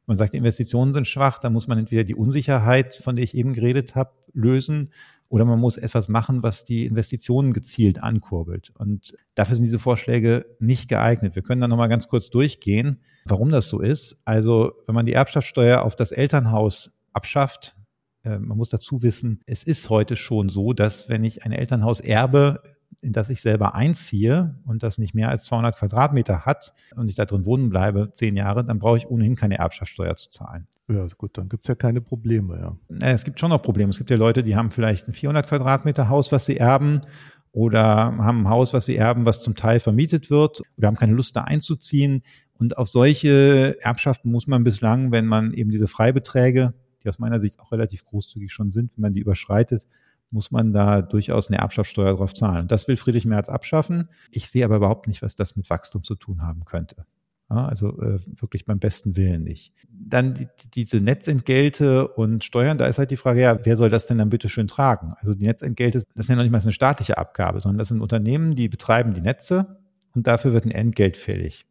man 0.06 0.16
sagt, 0.16 0.34
Investitionen 0.34 0.92
sind 0.92 1.06
schwach, 1.06 1.38
dann 1.38 1.52
muss 1.52 1.68
man 1.68 1.78
entweder 1.78 2.02
die 2.02 2.14
Unsicherheit, 2.14 2.94
von 2.94 3.16
der 3.16 3.24
ich 3.24 3.34
eben 3.34 3.52
geredet 3.52 3.94
habe, 3.94 4.12
lösen 4.32 4.90
oder 5.28 5.44
man 5.44 5.58
muss 5.58 5.76
etwas 5.76 6.08
machen, 6.08 6.42
was 6.42 6.64
die 6.64 6.86
Investitionen 6.86 7.52
gezielt 7.52 8.02
ankurbelt. 8.02 8.70
Und 8.78 9.14
dafür 9.34 9.56
sind 9.56 9.64
diese 9.64 9.78
Vorschläge 9.78 10.46
nicht 10.58 10.88
geeignet. 10.88 11.34
Wir 11.34 11.42
können 11.42 11.60
da 11.60 11.68
nochmal 11.68 11.88
ganz 11.88 12.08
kurz 12.08 12.30
durchgehen, 12.30 13.00
warum 13.26 13.50
das 13.50 13.68
so 13.68 13.80
ist. 13.80 14.22
Also 14.24 14.72
wenn 14.86 14.94
man 14.94 15.06
die 15.06 15.12
Erbschaftssteuer 15.12 15.82
auf 15.82 15.96
das 15.96 16.12
Elternhaus 16.12 16.98
abschafft, 17.12 17.76
äh, 18.24 18.38
man 18.38 18.56
muss 18.56 18.70
dazu 18.70 19.02
wissen, 19.02 19.40
es 19.46 19.64
ist 19.64 19.90
heute 19.90 20.16
schon 20.16 20.48
so, 20.48 20.72
dass 20.72 21.08
wenn 21.08 21.24
ich 21.24 21.44
ein 21.44 21.52
Elternhaus 21.52 22.00
erbe, 22.00 22.62
in 23.00 23.12
das 23.12 23.30
ich 23.30 23.40
selber 23.40 23.74
einziehe 23.74 24.56
und 24.64 24.82
das 24.82 24.98
nicht 24.98 25.14
mehr 25.14 25.28
als 25.28 25.44
200 25.44 25.76
Quadratmeter 25.76 26.44
hat 26.44 26.74
und 26.96 27.08
ich 27.08 27.16
da 27.16 27.24
drin 27.24 27.46
wohnen 27.46 27.68
bleibe, 27.68 28.10
zehn 28.12 28.36
Jahre, 28.36 28.64
dann 28.64 28.78
brauche 28.78 28.98
ich 28.98 29.06
ohnehin 29.06 29.36
keine 29.36 29.58
Erbschaftssteuer 29.58 30.16
zu 30.16 30.30
zahlen. 30.30 30.66
Ja, 30.88 31.06
gut, 31.16 31.38
dann 31.38 31.48
gibt's 31.48 31.68
ja 31.68 31.74
keine 31.74 32.00
Probleme, 32.00 32.58
ja. 32.58 32.76
Es 33.00 33.24
gibt 33.24 33.38
schon 33.38 33.50
noch 33.50 33.62
Probleme. 33.62 33.90
Es 33.90 33.98
gibt 33.98 34.10
ja 34.10 34.16
Leute, 34.16 34.42
die 34.42 34.56
haben 34.56 34.70
vielleicht 34.70 35.06
ein 35.06 35.12
400 35.12 35.46
Quadratmeter 35.46 36.08
Haus, 36.08 36.32
was 36.32 36.46
sie 36.46 36.56
erben 36.56 37.02
oder 37.52 37.84
haben 37.84 38.42
ein 38.42 38.48
Haus, 38.48 38.74
was 38.74 38.86
sie 38.86 38.96
erben, 38.96 39.26
was 39.26 39.42
zum 39.42 39.54
Teil 39.54 39.80
vermietet 39.80 40.30
wird 40.30 40.62
oder 40.76 40.88
haben 40.88 40.96
keine 40.96 41.14
Lust 41.14 41.36
da 41.36 41.42
einzuziehen. 41.42 42.22
Und 42.58 42.76
auf 42.76 42.88
solche 42.88 43.76
Erbschaften 43.80 44.30
muss 44.30 44.48
man 44.48 44.64
bislang, 44.64 45.12
wenn 45.12 45.26
man 45.26 45.52
eben 45.52 45.70
diese 45.70 45.86
Freibeträge, 45.86 46.74
die 47.04 47.08
aus 47.08 47.20
meiner 47.20 47.38
Sicht 47.38 47.60
auch 47.60 47.70
relativ 47.70 48.04
großzügig 48.04 48.52
schon 48.52 48.72
sind, 48.72 48.96
wenn 48.96 49.02
man 49.02 49.12
die 49.12 49.20
überschreitet, 49.20 49.86
muss 50.30 50.50
man 50.50 50.72
da 50.72 51.02
durchaus 51.02 51.48
eine 51.48 51.58
Erbschaftssteuer 51.58 52.14
drauf 52.16 52.34
zahlen. 52.34 52.62
Und 52.62 52.72
das 52.72 52.88
will 52.88 52.96
Friedrich 52.96 53.26
Merz 53.26 53.48
abschaffen. 53.48 54.08
Ich 54.30 54.48
sehe 54.48 54.64
aber 54.64 54.76
überhaupt 54.76 55.08
nicht, 55.08 55.22
was 55.22 55.36
das 55.36 55.56
mit 55.56 55.68
Wachstum 55.70 56.02
zu 56.02 56.14
tun 56.14 56.42
haben 56.42 56.64
könnte. 56.64 57.06
Ja, 57.50 57.66
also 57.66 57.98
äh, 58.02 58.18
wirklich 58.38 58.66
beim 58.66 58.78
besten 58.78 59.16
Willen 59.16 59.42
nicht. 59.42 59.72
Dann 59.90 60.34
die, 60.34 60.48
diese 60.74 61.00
Netzentgelte 61.00 62.08
und 62.08 62.44
Steuern, 62.44 62.76
da 62.76 62.86
ist 62.86 62.98
halt 62.98 63.10
die 63.10 63.16
Frage, 63.16 63.40
ja, 63.40 63.58
wer 63.64 63.76
soll 63.78 63.88
das 63.88 64.06
denn 64.06 64.18
dann 64.18 64.28
bitte 64.28 64.50
schön 64.50 64.68
tragen? 64.68 65.08
Also 65.18 65.32
die 65.32 65.46
Netzentgelte, 65.46 66.02
das 66.14 66.24
ist 66.24 66.28
ja 66.28 66.36
noch 66.36 66.42
nicht 66.42 66.52
mal 66.52 66.60
eine 66.60 66.72
staatliche 66.72 67.16
Abgabe, 67.16 67.60
sondern 67.60 67.78
das 67.78 67.88
sind 67.88 68.02
Unternehmen, 68.02 68.54
die 68.54 68.68
betreiben 68.68 69.14
die 69.14 69.22
Netze 69.22 69.78
und 70.14 70.26
dafür 70.26 70.52
wird 70.52 70.66
ein 70.66 70.72
Entgelt 70.72 71.16
fällig 71.16 71.67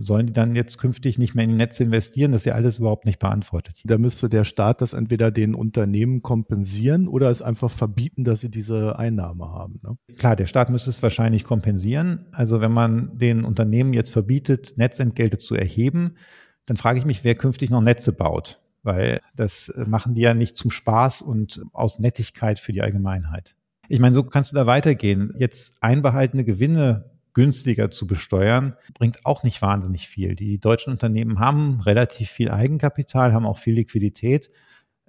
sollen 0.00 0.26
die 0.26 0.32
dann 0.32 0.54
jetzt 0.54 0.78
künftig 0.78 1.18
nicht 1.18 1.34
mehr 1.34 1.44
in 1.44 1.50
die 1.50 1.56
Netze 1.56 1.84
investieren? 1.84 2.32
Das 2.32 2.42
ist 2.42 2.46
ja 2.46 2.54
alles 2.54 2.78
überhaupt 2.78 3.04
nicht 3.04 3.18
beantwortet. 3.18 3.82
Da 3.84 3.98
müsste 3.98 4.28
der 4.28 4.44
Staat 4.44 4.80
das 4.80 4.92
entweder 4.92 5.30
den 5.30 5.54
Unternehmen 5.54 6.22
kompensieren 6.22 7.08
oder 7.08 7.30
es 7.30 7.42
einfach 7.42 7.70
verbieten, 7.70 8.24
dass 8.24 8.40
sie 8.40 8.48
diese 8.48 8.98
Einnahme 8.98 9.50
haben. 9.50 9.80
Ne? 9.82 9.96
Klar, 10.16 10.36
der 10.36 10.46
Staat 10.46 10.70
müsste 10.70 10.90
es 10.90 11.02
wahrscheinlich 11.02 11.44
kompensieren. 11.44 12.26
Also 12.32 12.60
wenn 12.60 12.72
man 12.72 13.18
den 13.18 13.44
Unternehmen 13.44 13.92
jetzt 13.92 14.10
verbietet, 14.10 14.74
Netzentgelte 14.76 15.38
zu 15.38 15.54
erheben, 15.54 16.16
dann 16.64 16.76
frage 16.76 16.98
ich 16.98 17.04
mich, 17.04 17.24
wer 17.24 17.34
künftig 17.34 17.70
noch 17.70 17.82
Netze 17.82 18.12
baut. 18.12 18.60
Weil 18.82 19.20
das 19.34 19.74
machen 19.86 20.14
die 20.14 20.22
ja 20.22 20.32
nicht 20.32 20.56
zum 20.56 20.70
Spaß 20.70 21.22
und 21.22 21.62
aus 21.72 21.98
Nettigkeit 21.98 22.60
für 22.60 22.72
die 22.72 22.82
Allgemeinheit. 22.82 23.56
Ich 23.88 24.00
meine, 24.00 24.14
so 24.14 24.22
kannst 24.22 24.52
du 24.52 24.56
da 24.56 24.66
weitergehen. 24.66 25.32
Jetzt 25.38 25.82
einbehaltene 25.82 26.44
Gewinne 26.44 27.15
günstiger 27.36 27.90
zu 27.90 28.06
besteuern, 28.06 28.76
bringt 28.94 29.26
auch 29.26 29.42
nicht 29.42 29.60
wahnsinnig 29.60 30.08
viel. 30.08 30.34
Die 30.34 30.58
deutschen 30.58 30.90
Unternehmen 30.90 31.38
haben 31.38 31.82
relativ 31.82 32.30
viel 32.30 32.50
Eigenkapital, 32.50 33.34
haben 33.34 33.44
auch 33.44 33.58
viel 33.58 33.74
Liquidität. 33.74 34.50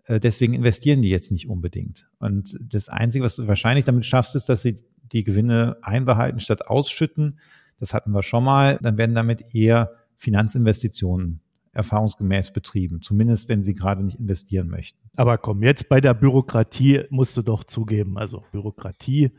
Äh, 0.04 0.20
deswegen 0.20 0.54
investieren 0.54 1.02
die 1.02 1.10
jetzt 1.10 1.32
nicht 1.32 1.48
unbedingt. 1.48 2.10
Und 2.20 2.58
das 2.62 2.90
Einzige, 2.90 3.24
was 3.24 3.38
du 3.38 3.48
wahrscheinlich 3.48 3.86
damit 3.86 4.06
schaffst, 4.06 4.36
ist, 4.36 4.50
dass 4.50 4.62
sie 4.62 4.76
die 5.14 5.24
Gewinne 5.24 5.78
einbehalten 5.82 6.42
statt 6.42 6.68
ausschütten. 6.68 7.40
Das 7.80 7.94
hatten 7.94 8.12
wir 8.12 8.24
schon 8.24 8.44
mal. 8.44 8.78
Dann 8.82 8.98
werden 8.98 9.16
damit 9.16 9.56
eher 9.56 9.94
Finanzinvestitionen 10.18 11.40
erfahrungsgemäß 11.72 12.52
betrieben, 12.52 13.02
zumindest 13.02 13.48
wenn 13.48 13.64
sie 13.64 13.74
gerade 13.74 14.04
nicht 14.04 14.20
investieren 14.20 14.68
möchten. 14.68 15.00
Aber 15.16 15.38
komm, 15.38 15.64
jetzt 15.64 15.88
bei 15.88 16.02
der 16.02 16.14
Bürokratie 16.14 17.06
musst 17.10 17.38
du 17.38 17.42
doch 17.42 17.64
zugeben, 17.64 18.18
also 18.18 18.44
Bürokratie 18.52 19.32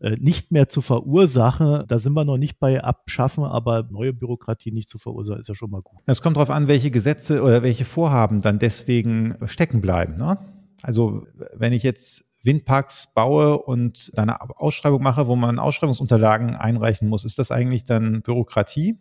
nicht 0.00 0.50
mehr 0.50 0.68
zu 0.68 0.80
verursachen. 0.80 1.84
Da 1.86 1.98
sind 1.98 2.14
wir 2.14 2.24
noch 2.24 2.38
nicht 2.38 2.58
bei 2.58 2.82
Abschaffen, 2.82 3.44
aber 3.44 3.86
neue 3.90 4.12
Bürokratie 4.12 4.72
nicht 4.72 4.88
zu 4.88 4.98
verursachen, 4.98 5.40
ist 5.40 5.48
ja 5.48 5.54
schon 5.54 5.70
mal 5.70 5.82
gut. 5.82 6.00
Es 6.06 6.22
kommt 6.22 6.36
darauf 6.36 6.50
an, 6.50 6.68
welche 6.68 6.90
Gesetze 6.90 7.42
oder 7.42 7.62
welche 7.62 7.84
Vorhaben 7.84 8.40
dann 8.40 8.58
deswegen 8.58 9.36
stecken 9.46 9.80
bleiben. 9.80 10.14
Ne? 10.16 10.38
Also 10.82 11.26
wenn 11.54 11.72
ich 11.72 11.82
jetzt 11.82 12.30
Windparks 12.42 13.12
baue 13.14 13.58
und 13.58 14.12
eine 14.16 14.40
Ausschreibung 14.40 15.02
mache, 15.02 15.26
wo 15.26 15.36
man 15.36 15.58
Ausschreibungsunterlagen 15.58 16.56
einreichen 16.56 17.08
muss, 17.08 17.24
ist 17.24 17.38
das 17.38 17.50
eigentlich 17.50 17.84
dann 17.84 18.22
Bürokratie? 18.22 18.96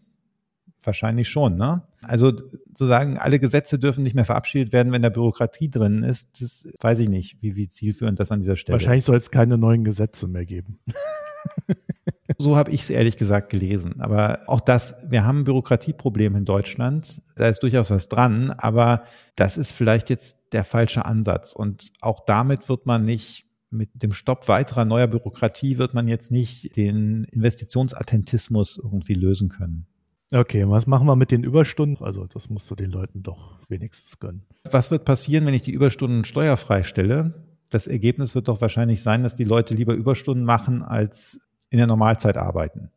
Wahrscheinlich 0.83 1.27
schon, 1.27 1.57
ne? 1.57 1.83
Also 2.01 2.31
zu 2.73 2.85
sagen, 2.85 3.17
alle 3.17 3.39
Gesetze 3.39 3.77
dürfen 3.77 4.03
nicht 4.03 4.15
mehr 4.15 4.25
verabschiedet 4.25 4.71
werden, 4.71 4.93
wenn 4.93 5.01
da 5.01 5.09
Bürokratie 5.09 5.69
drin 5.69 6.03
ist, 6.03 6.41
das 6.41 6.67
weiß 6.79 6.99
ich 6.99 7.09
nicht, 7.09 7.41
wie, 7.41 7.55
wie 7.57 7.67
zielführend 7.67 8.19
das 8.19 8.31
an 8.31 8.39
dieser 8.39 8.55
Stelle 8.55 8.75
Wahrscheinlich 8.75 9.03
soll 9.03 9.17
es 9.17 9.31
keine 9.31 9.57
neuen 9.57 9.83
Gesetze 9.83 10.27
mehr 10.27 10.45
geben. 10.45 10.79
so 12.37 12.55
habe 12.55 12.71
ich 12.71 12.83
es 12.83 12.89
ehrlich 12.89 13.17
gesagt 13.17 13.49
gelesen. 13.49 13.99
Aber 13.99 14.39
auch 14.47 14.61
das, 14.61 15.05
wir 15.09 15.25
haben 15.25 15.39
ein 15.39 15.43
Bürokratieproblem 15.43 16.35
in 16.35 16.45
Deutschland. 16.45 17.21
Da 17.35 17.49
ist 17.49 17.61
durchaus 17.63 17.91
was 17.91 18.07
dran, 18.07 18.51
aber 18.51 19.03
das 19.35 19.57
ist 19.57 19.73
vielleicht 19.73 20.09
jetzt 20.09 20.37
der 20.53 20.63
falsche 20.63 21.05
Ansatz. 21.05 21.53
Und 21.53 21.91
auch 21.99 22.23
damit 22.23 22.69
wird 22.69 22.85
man 22.85 23.03
nicht 23.03 23.45
mit 23.71 24.01
dem 24.01 24.13
Stopp 24.13 24.47
weiterer 24.47 24.85
neuer 24.85 25.07
Bürokratie 25.07 25.77
wird 25.77 25.93
man 25.93 26.07
jetzt 26.07 26.31
nicht 26.31 26.75
den 26.75 27.25
Investitionsattentismus 27.25 28.79
irgendwie 28.83 29.13
lösen 29.13 29.49
können. 29.49 29.85
Okay, 30.31 30.69
was 30.69 30.85
machen 30.85 31.07
wir 31.07 31.15
mit 31.15 31.31
den 31.31 31.43
Überstunden? 31.43 32.03
Also 32.03 32.27
das 32.27 32.49
musst 32.49 32.69
du 32.69 32.75
den 32.75 32.91
Leuten 32.91 33.23
doch 33.23 33.59
wenigstens 33.67 34.19
gönnen. 34.19 34.45
Was 34.69 34.91
wird 34.91 35.03
passieren, 35.03 35.45
wenn 35.45 35.55
ich 35.55 35.63
die 35.63 35.71
Überstunden 35.71 36.23
steuerfrei 36.23 36.83
stelle? 36.83 37.45
Das 37.71 37.87
Ergebnis 37.87 38.35
wird 38.35 38.47
doch 38.47 38.61
wahrscheinlich 38.61 39.01
sein, 39.01 39.23
dass 39.23 39.35
die 39.35 39.43
Leute 39.43 39.73
lieber 39.73 39.93
Überstunden 39.93 40.45
machen, 40.45 40.83
als 40.83 41.39
in 41.69 41.77
der 41.77 41.87
Normalzeit 41.87 42.37
arbeiten. 42.37 42.91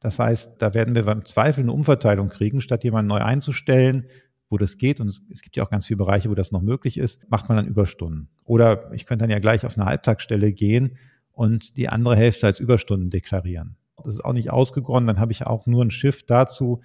Das 0.00 0.18
heißt, 0.18 0.62
da 0.62 0.72
werden 0.72 0.94
wir 0.94 1.04
beim 1.04 1.24
Zweifel 1.24 1.62
eine 1.62 1.72
Umverteilung 1.72 2.28
kriegen, 2.28 2.60
statt 2.60 2.84
jemanden 2.84 3.08
neu 3.08 3.20
einzustellen, 3.20 4.06
wo 4.48 4.56
das 4.56 4.78
geht. 4.78 5.00
Und 5.00 5.08
es, 5.08 5.42
gibt 5.42 5.56
ja 5.56 5.64
auch 5.64 5.70
ganz 5.70 5.86
viele 5.86 5.98
Bereiche, 5.98 6.30
wo 6.30 6.34
das 6.34 6.52
noch 6.52 6.62
möglich 6.62 6.98
ist, 6.98 7.28
macht 7.30 7.48
man 7.48 7.56
dann 7.56 7.66
Überstunden. 7.66 8.28
Oder 8.44 8.92
ich 8.92 9.06
könnte 9.06 9.24
dann 9.24 9.30
ja 9.30 9.38
gleich 9.40 9.66
auf 9.66 9.76
eine 9.76 9.86
Halbtagsstelle 9.86 10.52
gehen 10.52 10.96
und 11.32 11.76
die 11.76 11.88
andere 11.88 12.16
Hälfte 12.16 12.46
als 12.46 12.60
Überstunden 12.60 13.10
deklarieren. 13.10 13.76
Das 14.04 14.14
ist 14.14 14.24
auch 14.24 14.32
nicht 14.32 14.50
ausgegoren. 14.50 15.06
Dann 15.06 15.20
habe 15.20 15.32
ich 15.32 15.46
auch 15.46 15.66
nur 15.66 15.84
ein 15.84 15.90
Shift 15.90 16.30
dazu, 16.30 16.80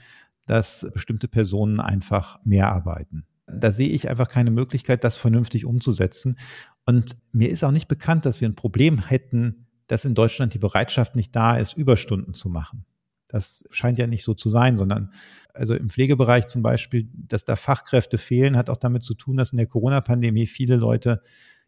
dass 0.45 0.87
bestimmte 0.93 1.27
Personen 1.27 1.79
einfach 1.79 2.39
mehr 2.43 2.71
arbeiten. 2.71 3.25
Da 3.47 3.71
sehe 3.71 3.89
ich 3.89 4.09
einfach 4.09 4.27
keine 4.27 4.51
Möglichkeit, 4.51 5.03
das 5.03 5.17
vernünftig 5.17 5.65
umzusetzen. 5.65 6.37
Und 6.85 7.17
mir 7.31 7.49
ist 7.49 7.63
auch 7.63 7.71
nicht 7.71 7.87
bekannt, 7.87 8.25
dass 8.25 8.41
wir 8.41 8.49
ein 8.49 8.55
Problem 8.55 8.99
hätten, 8.99 9.67
dass 9.87 10.05
in 10.05 10.15
Deutschland 10.15 10.53
die 10.53 10.59
Bereitschaft 10.59 11.15
nicht 11.15 11.35
da 11.35 11.57
ist, 11.57 11.73
Überstunden 11.73 12.33
zu 12.33 12.49
machen. 12.49 12.85
Das 13.27 13.63
scheint 13.71 13.99
ja 13.99 14.07
nicht 14.07 14.23
so 14.23 14.33
zu 14.33 14.49
sein, 14.49 14.77
sondern 14.77 15.11
also 15.53 15.73
im 15.75 15.89
Pflegebereich 15.89 16.47
zum 16.47 16.61
Beispiel, 16.61 17.09
dass 17.13 17.43
da 17.43 17.55
Fachkräfte 17.55 18.17
fehlen, 18.17 18.55
hat 18.55 18.69
auch 18.69 18.77
damit 18.77 19.03
zu 19.03 19.13
tun, 19.13 19.37
dass 19.37 19.51
in 19.51 19.57
der 19.57 19.67
Corona-Pandemie 19.67 20.47
viele 20.47 20.75
Leute 20.75 21.21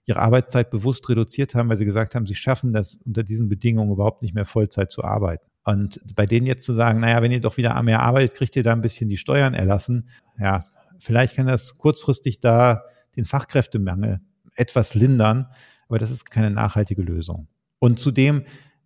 ihre 0.07 0.19
Arbeitszeit 0.19 0.69
bewusst 0.69 1.07
reduziert 1.09 1.53
haben, 1.53 1.69
weil 1.69 1.77
sie 1.77 1.85
gesagt 1.85 2.15
haben, 2.15 2.25
sie 2.25 2.35
schaffen 2.35 2.73
das 2.73 2.97
unter 3.05 3.23
diesen 3.23 3.49
Bedingungen 3.49 3.91
überhaupt 3.91 4.21
nicht 4.21 4.33
mehr 4.33 4.45
Vollzeit 4.45 4.89
zu 4.89 5.03
arbeiten. 5.03 5.45
Und 5.65 5.99
bei 6.15 6.25
denen 6.25 6.45
jetzt 6.45 6.65
zu 6.65 6.71
sagen, 6.71 7.01
naja, 7.01 7.21
wenn 7.21 7.31
ihr 7.31 7.41
doch 7.41 7.57
wieder 7.57 7.81
mehr 7.83 8.01
arbeitet, 8.01 8.35
kriegt 8.37 8.55
ihr 8.55 8.63
da 8.63 8.71
ein 8.71 8.81
bisschen 8.81 9.09
die 9.09 9.17
Steuern 9.17 9.53
erlassen. 9.53 10.07
Ja, 10.39 10.65
vielleicht 10.97 11.35
kann 11.35 11.45
das 11.45 11.77
kurzfristig 11.77 12.39
da 12.39 12.83
den 13.17 13.25
Fachkräftemangel 13.25 14.21
etwas 14.55 14.95
lindern, 14.95 15.47
aber 15.89 15.99
das 15.99 16.09
ist 16.09 16.31
keine 16.31 16.51
nachhaltige 16.51 17.01
Lösung. 17.01 17.49
Und 17.79 17.99
zudem, 17.99 18.43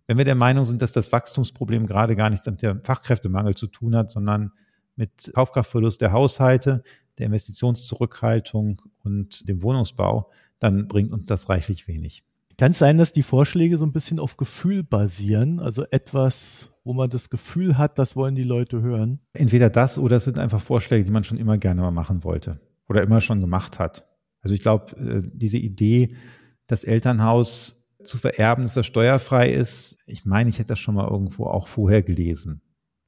wenn 0.08 0.18
wir 0.18 0.24
der 0.24 0.34
Meinung 0.34 0.64
sind, 0.64 0.82
dass 0.82 0.92
das 0.92 1.12
Wachstumsproblem 1.12 1.86
gerade 1.86 2.16
gar 2.16 2.30
nichts 2.30 2.46
mit 2.46 2.62
dem 2.62 2.82
Fachkräftemangel 2.82 3.54
zu 3.54 3.68
tun 3.68 3.94
hat, 3.94 4.10
sondern 4.10 4.50
mit 4.96 5.30
Kaufkraftverlust 5.34 6.00
der 6.00 6.12
Haushalte, 6.12 6.82
der 7.18 7.26
Investitionszurückhaltung 7.26 8.82
und 9.04 9.48
dem 9.48 9.62
Wohnungsbau, 9.62 10.30
dann 10.62 10.88
bringt 10.88 11.12
uns 11.12 11.26
das 11.26 11.48
reichlich 11.48 11.88
wenig. 11.88 12.24
Kann 12.58 12.72
es 12.72 12.78
sein, 12.78 12.98
dass 12.98 13.12
die 13.12 13.22
Vorschläge 13.22 13.78
so 13.78 13.84
ein 13.84 13.92
bisschen 13.92 14.18
auf 14.18 14.36
Gefühl 14.36 14.82
basieren? 14.84 15.58
Also 15.58 15.84
etwas, 15.90 16.70
wo 16.84 16.92
man 16.92 17.10
das 17.10 17.30
Gefühl 17.30 17.78
hat, 17.78 17.98
das 17.98 18.14
wollen 18.14 18.34
die 18.34 18.44
Leute 18.44 18.82
hören? 18.82 19.20
Entweder 19.32 19.70
das 19.70 19.98
oder 19.98 20.18
es 20.18 20.24
sind 20.24 20.38
einfach 20.38 20.60
Vorschläge, 20.60 21.04
die 21.04 21.10
man 21.10 21.24
schon 21.24 21.38
immer 21.38 21.58
gerne 21.58 21.80
mal 21.80 21.90
machen 21.90 22.24
wollte 22.24 22.60
oder 22.88 23.02
immer 23.02 23.20
schon 23.20 23.40
gemacht 23.40 23.78
hat. 23.78 24.06
Also 24.42 24.54
ich 24.54 24.60
glaube, 24.60 24.96
äh, 24.96 25.22
diese 25.32 25.58
Idee, 25.58 26.14
das 26.66 26.84
Elternhaus 26.84 27.90
zu 28.02 28.18
vererben, 28.18 28.64
dass 28.64 28.74
das 28.74 28.86
steuerfrei 28.86 29.50
ist, 29.52 29.98
ich 30.06 30.24
meine, 30.24 30.50
ich 30.50 30.58
hätte 30.58 30.68
das 30.68 30.78
schon 30.78 30.94
mal 30.94 31.08
irgendwo 31.08 31.46
auch 31.46 31.66
vorher 31.66 32.02
gelesen. 32.02 32.60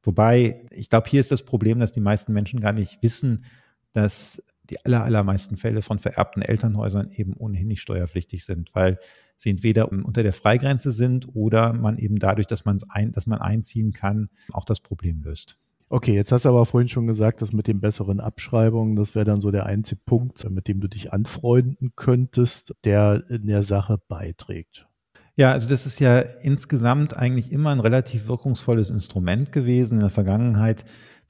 Wobei, 0.03 0.67
ich 0.71 0.91
glaube, 0.91 1.09
hier 1.09 1.21
ist 1.21 1.31
das 1.31 1.45
Problem, 1.45 1.81
dass 1.81 1.93
die 1.93 2.01
meisten 2.01 2.33
Menschen 2.33 2.61
gar 2.61 2.73
nicht 2.73 3.03
wissen, 3.03 3.45
dass 3.93 4.43
die 4.71 4.85
aller, 4.85 5.05
allermeisten 5.05 5.57
Fälle 5.57 5.83
von 5.83 5.99
vererbten 5.99 6.43
Elternhäusern 6.43 7.11
eben 7.13 7.35
ohnehin 7.35 7.69
nicht 7.69 7.83
steuerpflichtig 7.83 8.45
sind, 8.45 8.75
weil 8.75 8.99
sie 9.37 9.51
entweder 9.51 9.91
unter 9.93 10.23
der 10.23 10.33
Freigrenze 10.33 10.91
sind 10.91 11.35
oder 11.35 11.73
man 11.73 11.99
eben 11.99 12.19
dadurch, 12.19 12.47
dass 12.47 12.65
man 12.65 12.77
es 12.77 12.89
ein, 12.89 13.13
dass 13.13 13.27
man 13.27 13.41
einziehen 13.41 13.93
kann, 13.93 14.31
auch 14.53 14.65
das 14.65 14.81
Problem 14.81 15.23
löst. 15.23 15.59
Okay, 15.91 16.15
jetzt 16.15 16.33
hast 16.33 16.47
du 16.47 16.49
aber 16.49 16.65
vorhin 16.65 16.89
schon 16.89 17.07
gesagt, 17.07 17.43
dass 17.43 17.53
mit 17.53 17.69
den 17.69 17.81
besseren 17.81 18.19
Abschreibungen, 18.19 18.97
das 18.97 19.15
wäre 19.15 19.27
dann 19.27 19.41
so 19.41 19.51
der 19.51 19.67
einzige 19.67 20.01
Punkt, 20.07 20.49
mit 20.51 20.67
dem 20.67 20.81
du 20.81 20.89
dich 20.89 21.13
anfreunden 21.13 21.93
könntest, 21.95 22.75
der 22.85 23.25
in 23.29 23.47
der 23.47 23.63
Sache 23.63 23.99
beiträgt. 24.09 24.89
Ja, 25.37 25.53
also 25.53 25.69
das 25.69 25.85
ist 25.85 25.99
ja 25.99 26.21
insgesamt 26.21 27.17
eigentlich 27.17 27.53
immer 27.53 27.71
ein 27.71 27.81
relativ 27.81 28.29
wirkungsvolles 28.29 28.91
Instrument 28.91 29.51
gewesen 29.53 29.95
in 29.95 30.01
der 30.01 30.11
Vergangenheit, 30.11 30.85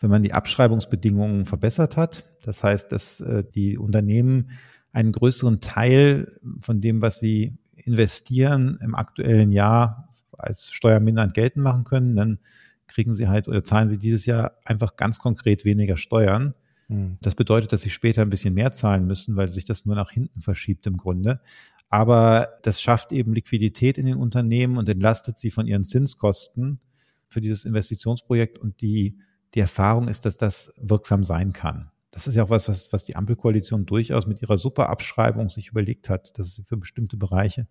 wenn 0.05 0.11
man 0.11 0.23
die 0.23 0.35
Abschreibungsbedingungen 0.35 1.47
verbessert 1.47 1.97
hat. 1.97 2.25
Das 2.43 2.63
heißt, 2.63 2.93
dass 2.93 3.21
äh, 3.21 3.43
die 3.43 3.79
Unternehmen 3.79 4.51
einen 4.93 5.13
größeren 5.13 5.61
Teil 5.61 6.39
von 6.61 6.83
dem, 6.83 7.01
was 7.01 7.21
sie 7.21 7.57
investieren, 7.75 8.79
im 8.83 8.95
aktuellen 8.95 9.51
Jahr 9.51 10.15
als 10.37 10.71
steuermindernd 10.73 11.33
geltend 11.33 11.65
machen 11.65 11.85
können, 11.85 12.15
dann 12.15 12.39
kriegen 12.87 13.15
sie 13.15 13.29
halt 13.29 13.49
oder 13.49 13.65
zahlen 13.65 13.89
sie 13.89 13.99
dieses 13.99 14.27
Jahr 14.27 14.59
einfach 14.67 14.97
ganz 14.97 15.19
konkret 15.19 15.65
weniger 15.65 15.97
Steuern. 15.97 16.53
Hm. 16.89 17.17
Das 17.23 17.35
bedeutet, 17.35 17.73
dass 17.73 17.81
sie 17.81 17.91
später 17.91 18.21
ein 18.21 18.31
bisschen 18.31 18.53
mehr 18.53 18.73
zahlen 18.73 19.07
müssen, 19.07 19.37
weil 19.37 19.49
sich 19.49 19.65
das 19.65 19.87
nur 19.87 19.97
nach 19.97 20.11
hinten 20.11 20.43
verschiebt 20.43 20.87
im 20.87 20.99
Grunde. 20.99 21.41
Aber 21.89 22.59
das 22.63 22.83
schafft 22.83 23.11
eben 23.13 23.33
Liquidität 23.33 23.97
in 23.97 24.05
den 24.05 24.17
Unternehmen 24.17 24.77
und 24.77 24.87
entlastet 24.87 25.39
sie 25.39 25.51
von 25.51 25.67
ihren 25.67 25.85
Zinskosten 25.85 26.81
für 27.27 27.41
dieses 27.41 27.65
Investitionsprojekt. 27.65 28.59
Und 28.59 28.83
die, 28.83 29.19
die 29.55 29.61
Erfahrung 29.61 30.09
ist, 30.09 30.25
dass 30.27 30.37
das 30.37 30.75
wirksam 30.77 31.25
sein 31.25 31.53
kann. 31.53 31.91
Das 32.11 32.27
ist 32.27 32.35
ja 32.35 32.45
auch 32.45 32.51
was, 32.51 32.69
was, 32.69 32.93
was 32.93 33.05
die 33.05 33.17
Ampelkoalition 33.17 33.87
durchaus 33.87 34.27
mit 34.27 34.41
ihrer 34.41 34.57
Superabschreibung 34.57 35.49
sich 35.49 35.69
überlegt 35.69 36.09
hat, 36.09 36.39
dass 36.39 36.55
sie 36.55 36.63
für 36.63 36.77
bestimmte 36.77 37.17
Bereiche 37.17 37.67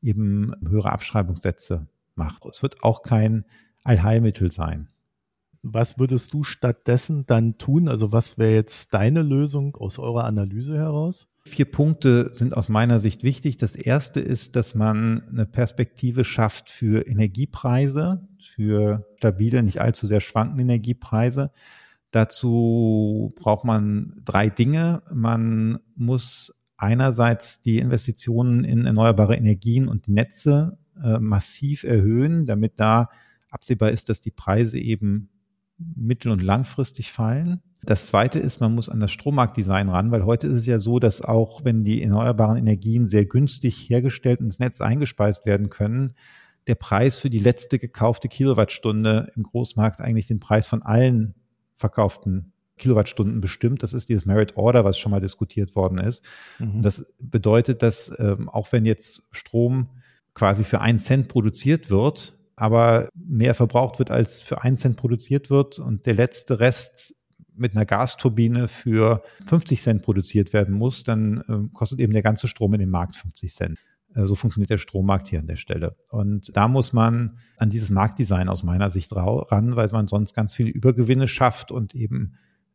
eben 0.00 0.54
höhere 0.66 0.92
Abschreibungssätze 0.92 1.88
macht. 2.14 2.44
Es 2.46 2.62
wird 2.62 2.82
auch 2.82 3.02
kein 3.02 3.44
Allheilmittel 3.84 4.50
sein. 4.50 4.88
Was 5.62 5.98
würdest 5.98 6.32
du 6.32 6.42
stattdessen 6.42 7.26
dann 7.26 7.58
tun? 7.58 7.88
Also 7.88 8.12
was 8.12 8.38
wäre 8.38 8.54
jetzt 8.54 8.94
deine 8.94 9.22
Lösung 9.22 9.76
aus 9.76 9.98
eurer 9.98 10.24
Analyse 10.24 10.76
heraus? 10.76 11.28
Vier 11.44 11.64
Punkte 11.64 12.28
sind 12.32 12.56
aus 12.56 12.68
meiner 12.68 13.00
Sicht 13.00 13.24
wichtig. 13.24 13.56
Das 13.56 13.74
erste 13.74 14.20
ist, 14.20 14.54
dass 14.54 14.76
man 14.76 15.24
eine 15.28 15.44
Perspektive 15.44 16.22
schafft 16.22 16.70
für 16.70 17.06
Energiepreise, 17.06 18.28
für 18.40 19.06
stabile, 19.16 19.62
nicht 19.64 19.80
allzu 19.80 20.06
sehr 20.06 20.20
schwankende 20.20 20.62
Energiepreise. 20.62 21.50
Dazu 22.12 23.32
braucht 23.36 23.64
man 23.64 24.20
drei 24.24 24.48
Dinge. 24.50 25.02
Man 25.12 25.80
muss 25.96 26.62
einerseits 26.76 27.60
die 27.60 27.78
Investitionen 27.78 28.64
in 28.64 28.86
erneuerbare 28.86 29.34
Energien 29.34 29.88
und 29.88 30.06
die 30.06 30.12
Netze 30.12 30.78
äh, 31.02 31.18
massiv 31.18 31.84
erhöhen, 31.84 32.44
damit 32.44 32.78
da 32.78 33.08
absehbar 33.50 33.90
ist, 33.90 34.08
dass 34.08 34.20
die 34.20 34.30
Preise 34.30 34.78
eben 34.78 35.28
mittel- 35.78 36.30
und 36.32 36.42
langfristig 36.42 37.10
fallen. 37.10 37.62
Das 37.84 38.06
zweite 38.06 38.38
ist, 38.38 38.60
man 38.60 38.74
muss 38.74 38.88
an 38.88 39.00
das 39.00 39.10
Strommarktdesign 39.10 39.88
ran, 39.88 40.10
weil 40.10 40.24
heute 40.24 40.46
ist 40.46 40.54
es 40.54 40.66
ja 40.66 40.78
so, 40.78 40.98
dass 40.98 41.22
auch 41.22 41.64
wenn 41.64 41.84
die 41.84 42.02
erneuerbaren 42.02 42.56
Energien 42.56 43.06
sehr 43.06 43.24
günstig 43.24 43.88
hergestellt 43.90 44.40
und 44.40 44.46
ins 44.46 44.58
Netz 44.58 44.80
eingespeist 44.80 45.46
werden 45.46 45.68
können, 45.68 46.12
der 46.68 46.76
Preis 46.76 47.18
für 47.18 47.30
die 47.30 47.40
letzte 47.40 47.78
gekaufte 47.78 48.28
Kilowattstunde 48.28 49.32
im 49.34 49.42
Großmarkt 49.42 50.00
eigentlich 50.00 50.28
den 50.28 50.38
Preis 50.38 50.68
von 50.68 50.82
allen 50.82 51.34
verkauften 51.76 52.52
Kilowattstunden 52.78 53.40
bestimmt. 53.40 53.82
Das 53.82 53.92
ist 53.92 54.08
dieses 54.08 54.26
Merit 54.26 54.56
Order, 54.56 54.84
was 54.84 54.98
schon 54.98 55.10
mal 55.10 55.20
diskutiert 55.20 55.74
worden 55.74 55.98
ist. 55.98 56.24
Mhm. 56.58 56.82
das 56.82 57.12
bedeutet, 57.20 57.82
dass 57.82 58.12
ähm, 58.18 58.48
auch 58.48 58.70
wenn 58.72 58.84
jetzt 58.84 59.22
Strom 59.30 59.88
quasi 60.34 60.64
für 60.64 60.80
einen 60.80 60.98
Cent 60.98 61.28
produziert 61.28 61.90
wird, 61.90 62.38
aber 62.56 63.08
mehr 63.14 63.54
verbraucht 63.54 63.98
wird, 63.98 64.10
als 64.10 64.40
für 64.40 64.62
einen 64.62 64.76
Cent 64.76 64.96
produziert 64.96 65.50
wird 65.50 65.78
und 65.78 66.06
der 66.06 66.14
letzte 66.14 66.60
Rest 66.60 67.14
mit 67.54 67.76
einer 67.76 67.84
Gasturbine 67.84 68.68
für 68.68 69.22
50 69.46 69.80
Cent 69.80 70.02
produziert 70.02 70.52
werden 70.52 70.74
muss, 70.74 71.04
dann 71.04 71.42
äh, 71.48 71.68
kostet 71.72 72.00
eben 72.00 72.12
der 72.12 72.22
ganze 72.22 72.48
Strom 72.48 72.74
in 72.74 72.80
dem 72.80 72.90
Markt 72.90 73.16
50 73.16 73.52
Cent. 73.52 73.78
Äh, 74.14 74.26
so 74.26 74.34
funktioniert 74.34 74.70
der 74.70 74.78
Strommarkt 74.78 75.28
hier 75.28 75.40
an 75.40 75.46
der 75.46 75.56
Stelle. 75.56 75.96
Und 76.08 76.56
da 76.56 76.68
muss 76.68 76.92
man 76.92 77.38
an 77.58 77.70
dieses 77.70 77.90
Marktdesign 77.90 78.48
aus 78.48 78.62
meiner 78.62 78.90
Sicht 78.90 79.14
ran, 79.14 79.76
weil 79.76 79.88
man 79.92 80.08
sonst 80.08 80.34
ganz 80.34 80.54
viele 80.54 80.70
Übergewinne 80.70 81.28
schafft 81.28 81.72
und 81.72 81.94
eben 81.94 82.34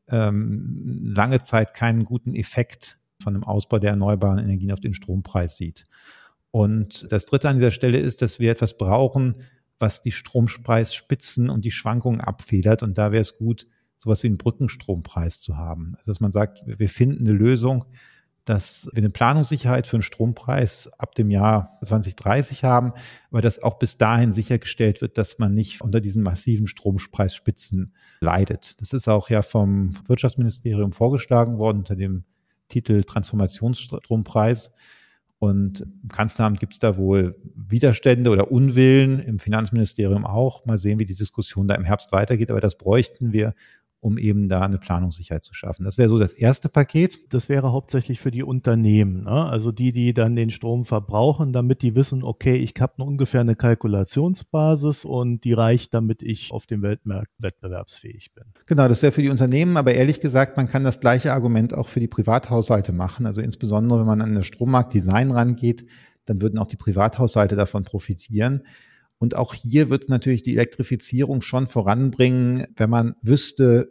ähm, 0.10 1.12
lange 1.16 1.42
Zeit 1.42 1.74
keinen 1.74 2.06
guten 2.06 2.34
Effekt 2.34 3.00
von 3.22 3.34
dem 3.34 3.44
Ausbau 3.44 3.80
der 3.80 3.92
erneuerbaren 3.92 4.40
Energien 4.40 4.72
auf 4.72 4.80
den 4.80 4.94
Strompreis 4.94 5.58
sieht. 5.58 5.86
Und 6.52 7.12
das 7.12 7.26
Dritte 7.26 7.50
an 7.50 7.58
dieser 7.58 7.72
Stelle 7.72 8.00
ist, 8.00 8.22
dass 8.22 8.40
wir 8.40 8.52
etwas 8.52 8.78
brauchen, 8.78 9.38
was 9.80 10.02
die 10.02 10.12
Strompreisspitzen 10.12 11.50
und 11.50 11.66
die 11.66 11.72
Schwankungen 11.72 12.22
abfedert. 12.22 12.84
Und 12.84 12.98
da 12.98 13.12
wäre 13.12 13.22
es 13.22 13.38
gut, 13.38 13.68
sowas 13.98 14.24
wie 14.24 14.28
einen 14.28 14.38
Brückenstrompreis 14.38 15.42
zu 15.42 15.58
haben. 15.58 15.96
Also 15.98 16.12
dass 16.12 16.22
man 16.22 16.32
sagt, 16.32 16.62
wir 16.66 16.90
finden 16.90 17.28
eine 17.28 17.38
Lösung, 17.38 17.86
dass 18.46 18.90
wir 18.94 19.02
eine 19.04 19.10
Planungssicherheit 19.10 19.88
für 19.88 19.98
einen 19.98 20.04
Strompreis 20.04 20.90
ab 21.00 21.16
dem 21.16 21.30
Jahr 21.30 21.78
2030 21.84 22.64
haben, 22.64 22.94
aber 23.30 23.42
dass 23.42 23.62
auch 23.62 23.78
bis 23.78 23.98
dahin 23.98 24.32
sichergestellt 24.32 25.02
wird, 25.02 25.18
dass 25.18 25.38
man 25.38 25.54
nicht 25.54 25.82
unter 25.82 26.00
diesen 26.00 26.24
massiven 26.24 26.68
Strompreisspitzen 26.68 27.94
leidet. 28.22 28.80
Das 28.80 28.94
ist 28.94 29.10
auch 29.10 29.30
ja 29.30 29.42
vom 29.42 29.90
Wirtschaftsministerium 30.08 30.94
vorgeschlagen 30.94 31.58
worden 31.58 31.80
unter 31.80 31.98
dem 31.98 32.24
Titel 32.70 33.04
Transformationsstrompreis. 33.04 34.76
Und 35.40 35.82
im 35.82 36.10
Kanzleramt 36.10 36.60
gibt 36.60 36.74
es 36.74 36.80
da 36.80 36.98
wohl 36.98 37.36
Widerstände 37.54 38.32
oder 38.32 38.52
Unwillen, 38.52 39.20
im 39.20 39.40
Finanzministerium 39.40 40.26
auch. 40.26 40.66
Mal 40.66 40.78
sehen, 40.78 41.00
wie 41.00 41.06
die 41.06 41.16
Diskussion 41.16 41.68
da 41.68 41.76
im 41.76 41.84
Herbst 41.84 42.12
weitergeht. 42.12 42.50
Aber 42.50 42.62
das 42.62 42.78
bräuchten 42.78 43.34
wir, 43.34 43.54
um 44.00 44.18
eben 44.18 44.48
da 44.48 44.62
eine 44.62 44.78
Planungssicherheit 44.78 45.44
zu 45.44 45.54
schaffen. 45.54 45.84
Das 45.84 45.98
wäre 45.98 46.10
so 46.10 46.20
das 46.20 46.34
erste 46.34 46.70
Paket. 46.70 47.34
Das 47.34 47.50
wäre 47.50 47.72
hauptsächlich 47.72 48.20
für 48.20 48.32
die 48.32 48.44
Unternehmen, 48.44 49.24
ne? 49.24 49.46
also 49.46 49.72
die, 49.72 49.92
die 49.92 50.14
dann 50.14 50.36
den 50.36 50.52
Strom 50.52 50.86
verbrauchen, 50.86 51.52
damit 51.52 51.82
die 51.82 51.96
wissen, 51.96 52.24
okay, 52.24 52.56
ich 52.56 52.74
habe 52.80 53.04
ungefähr 53.04 53.42
eine 53.42 53.56
Kalkulationsbasis 53.56 55.06
und 55.06 55.44
die 55.44 55.54
reicht, 55.54 55.94
damit 55.94 56.22
ich 56.22 56.52
auf 56.52 56.68
dem 56.68 56.82
Weltmarkt 56.84 57.32
wettbewerbsfähig 57.40 58.34
bin. 58.34 58.46
Genau, 58.68 58.88
das 58.88 59.02
wäre 59.02 59.12
für 59.12 59.24
die 59.24 59.30
Unternehmen, 59.30 59.78
aber 59.78 59.94
ehrlich 59.94 60.20
gesagt, 60.20 60.58
man 60.58 60.68
kann 60.68 60.84
das 60.84 61.00
gleiche 61.00 61.34
Argument 61.34 61.74
auch 61.74 61.88
für 61.88 62.00
die 62.00 62.08
Privathaushalte 62.08 62.94
machen. 62.94 63.26
Also 63.26 63.42
insbesondere, 63.42 64.00
wenn 64.00 64.08
man 64.08 64.22
an 64.22 64.36
das 64.36 64.46
Strommarktdesign 64.46 65.32
rangeht, 65.32 65.86
dann 66.26 66.42
würden 66.42 66.60
auch 66.60 66.68
die 66.68 66.76
Privathaushalte 66.76 67.56
davon 67.56 67.84
profitieren. 67.84 68.64
Und 69.20 69.36
auch 69.36 69.54
hier 69.54 69.90
wird 69.90 70.10
natürlich 70.10 70.44
die 70.44 70.54
Elektrifizierung 70.54 71.42
schon 71.42 71.68
voranbringen, 71.68 72.68
wenn 72.76 72.90
man 72.90 73.16
wüsste, 73.22 73.90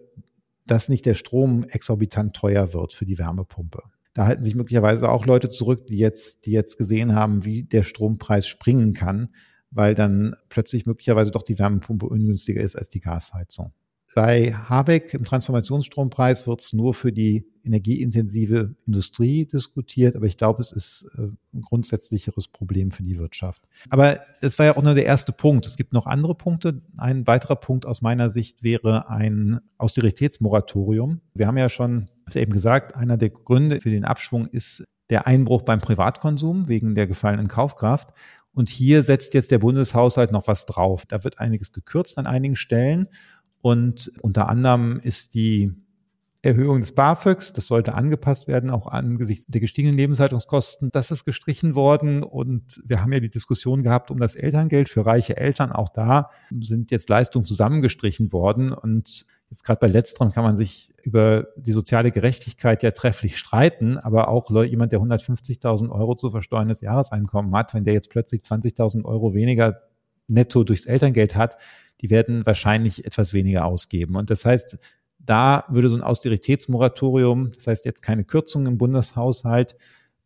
dass 0.67 0.89
nicht 0.89 1.07
der 1.07 1.15
Strom 1.15 1.65
exorbitant 1.65 2.35
teuer 2.35 2.73
wird 2.73 2.93
für 2.93 3.07
die 3.07 3.19
Wärmepumpe. 3.19 3.83
Da 4.15 4.27
halten 4.27 4.43
sich 4.43 4.55
möglicherweise 4.55 5.11
auch 5.11 5.27
Leute 5.27 5.51
zurück, 5.51 5.87
die 5.87 5.99
jetzt, 5.99 6.47
die 6.47 6.53
jetzt 6.53 6.79
gesehen 6.79 7.15
haben, 7.15 7.45
wie 7.45 7.65
der 7.65 7.83
Strompreis 7.83 8.47
springen 8.47 8.95
kann, 8.95 9.35
weil 9.71 9.95
dann 9.95 10.35
plötzlich 10.49 10.87
möglicherweise 10.87 11.31
doch 11.31 11.43
die 11.43 11.59
Wärmepumpe 11.59 12.07
ungünstiger 12.07 12.63
ist 12.63 12.77
als 12.77 12.89
die 12.89 13.01
Gasheizung. 13.01 13.73
Bei 14.15 14.53
Habeck 14.53 15.15
im 15.15 15.25
Transformationsstrompreis 15.25 16.47
wird 16.47 16.61
es 16.61 16.73
nur 16.73 16.95
für 16.95 17.13
die 17.13 17.45
energieintensive 17.65 18.75
Industrie 18.87 19.45
diskutiert, 19.45 20.15
aber 20.15 20.27
ich 20.27 20.39
glaube, 20.39 20.63
es 20.63 20.73
ist 20.73 21.11
äh, 21.19 21.23
ein 21.53 21.63
grundsätzlicheres 21.63 22.49
Problem 22.49 22.93
für 22.93 23.03
die 23.03 23.19
Wirtschaft. 23.19 23.63
Aber 23.91 24.21
das 24.41 24.59
war 24.59 24.67
ja 24.67 24.77
auch 24.77 24.83
nur 24.83 24.95
der 24.95 25.05
erste 25.05 25.33
Punkt. 25.33 25.67
Es 25.67 25.77
gibt 25.77 25.93
noch 25.93 26.07
andere 26.07 26.35
Punkte. 26.35 26.81
Ein 26.97 27.27
weiterer 27.27 27.57
Punkt 27.57 27.85
aus 27.85 28.03
meiner 28.03 28.31
Sicht 28.31 28.63
wäre 28.63 29.09
ein 29.09 29.59
Austeritätsmoratorium. 29.79 31.21
Wir 31.35 31.49
haben 31.49 31.59
ja 31.59 31.69
schon 31.69 32.07
eben 32.33 32.53
gesagt, 32.53 32.95
einer 32.95 33.17
der 33.17 33.31
Gründe 33.31 33.81
für 33.81 33.91
den 33.91 34.05
Abschwung 34.05 34.47
ist 34.47 34.85
der 35.11 35.27
Einbruch 35.27 35.63
beim 35.63 35.81
Privatkonsum 35.81 36.69
wegen 36.69 36.95
der 36.95 37.07
gefallenen 37.07 37.49
Kaufkraft. 37.49 38.11
Und 38.53 38.71
hier 38.71 39.03
setzt 39.03 39.35
jetzt 39.35 39.51
der 39.51 39.59
Bundeshaushalt 39.59 40.33
noch 40.33 40.47
was 40.49 40.65
drauf. 40.65 41.05
Da 41.07 41.25
wird 41.25 41.39
einiges 41.39 41.73
gekürzt 41.73 42.17
an 42.17 42.27
einigen 42.27 42.57
Stellen. 42.57 43.09
Und 43.61 44.13
unter 44.21 44.49
anderem 44.49 45.01
ist 45.01 45.35
die 45.35 45.73
Erhöhung 46.47 46.81
des 46.81 46.93
BAföGs, 46.93 47.55
das 47.55 47.67
sollte 47.67 47.95
angepasst 47.95 48.47
werden, 48.47 48.71
auch 48.71 48.87
angesichts 48.87 49.47
der 49.47 49.61
gestiegenen 49.61 49.97
Lebenshaltungskosten. 49.97 50.91
Das 50.93 51.11
ist 51.11 51.25
gestrichen 51.25 51.75
worden 51.75 52.23
und 52.23 52.81
wir 52.85 53.03
haben 53.03 53.13
ja 53.13 53.19
die 53.19 53.31
Diskussion 53.31 53.83
gehabt 53.83 54.13
um 54.13 54.21
das 54.21 54.37
Elterngeld 54.37 54.89
für 54.89 55.05
reiche 55.05 55.37
Eltern. 55.37 55.73
Auch 55.73 55.89
da 55.89 56.31
sind 56.51 56.93
jetzt 56.93 57.09
Leistungen 57.09 57.45
zusammengestrichen 57.45 58.33
worden 58.33 58.73
und 58.73 59.27
jetzt 59.51 59.65
gerade 59.65 59.81
bei 59.81 59.89
letzterem 59.89 60.31
kann 60.31 60.45
man 60.45 60.57
sich 60.57 60.95
über 61.03 61.49
die 61.57 61.73
soziale 61.73 62.13
Gerechtigkeit 62.13 62.83
ja 62.85 62.93
trefflich 62.93 63.39
streiten, 63.39 63.99
aber 63.99 64.29
auch 64.29 64.51
jemand, 64.65 64.93
der 64.93 65.01
150.000 65.01 65.91
Euro 65.91 66.15
zu 66.15 66.31
versteuerndes 66.31 66.81
Jahreseinkommen 66.81 67.55
hat, 67.57 67.75
wenn 67.75 67.85
der 67.85 67.95
jetzt 67.95 68.11
plötzlich 68.11 68.43
20.000 68.43 69.05
Euro 69.05 69.35
weniger 69.35 69.81
netto 70.29 70.65
durchs 70.65 70.87
Elterngeld 70.87 71.35
hat, 71.35 71.57
die 72.01 72.11
werden 72.11 72.45
wahrscheinlich 72.45 73.05
etwas 73.05 73.33
weniger 73.33 73.65
ausgeben. 73.65 74.17
Und 74.17 74.31
das 74.31 74.45
heißt, 74.45 74.79
da 75.19 75.65
würde 75.69 75.91
so 75.91 75.97
ein 75.97 76.03
Austeritätsmoratorium, 76.03 77.53
das 77.53 77.67
heißt 77.67 77.85
jetzt 77.85 78.03
keine 78.03 78.25
Kürzungen 78.25 78.73
im 78.73 78.79
Bundeshaushalt, 78.79 79.77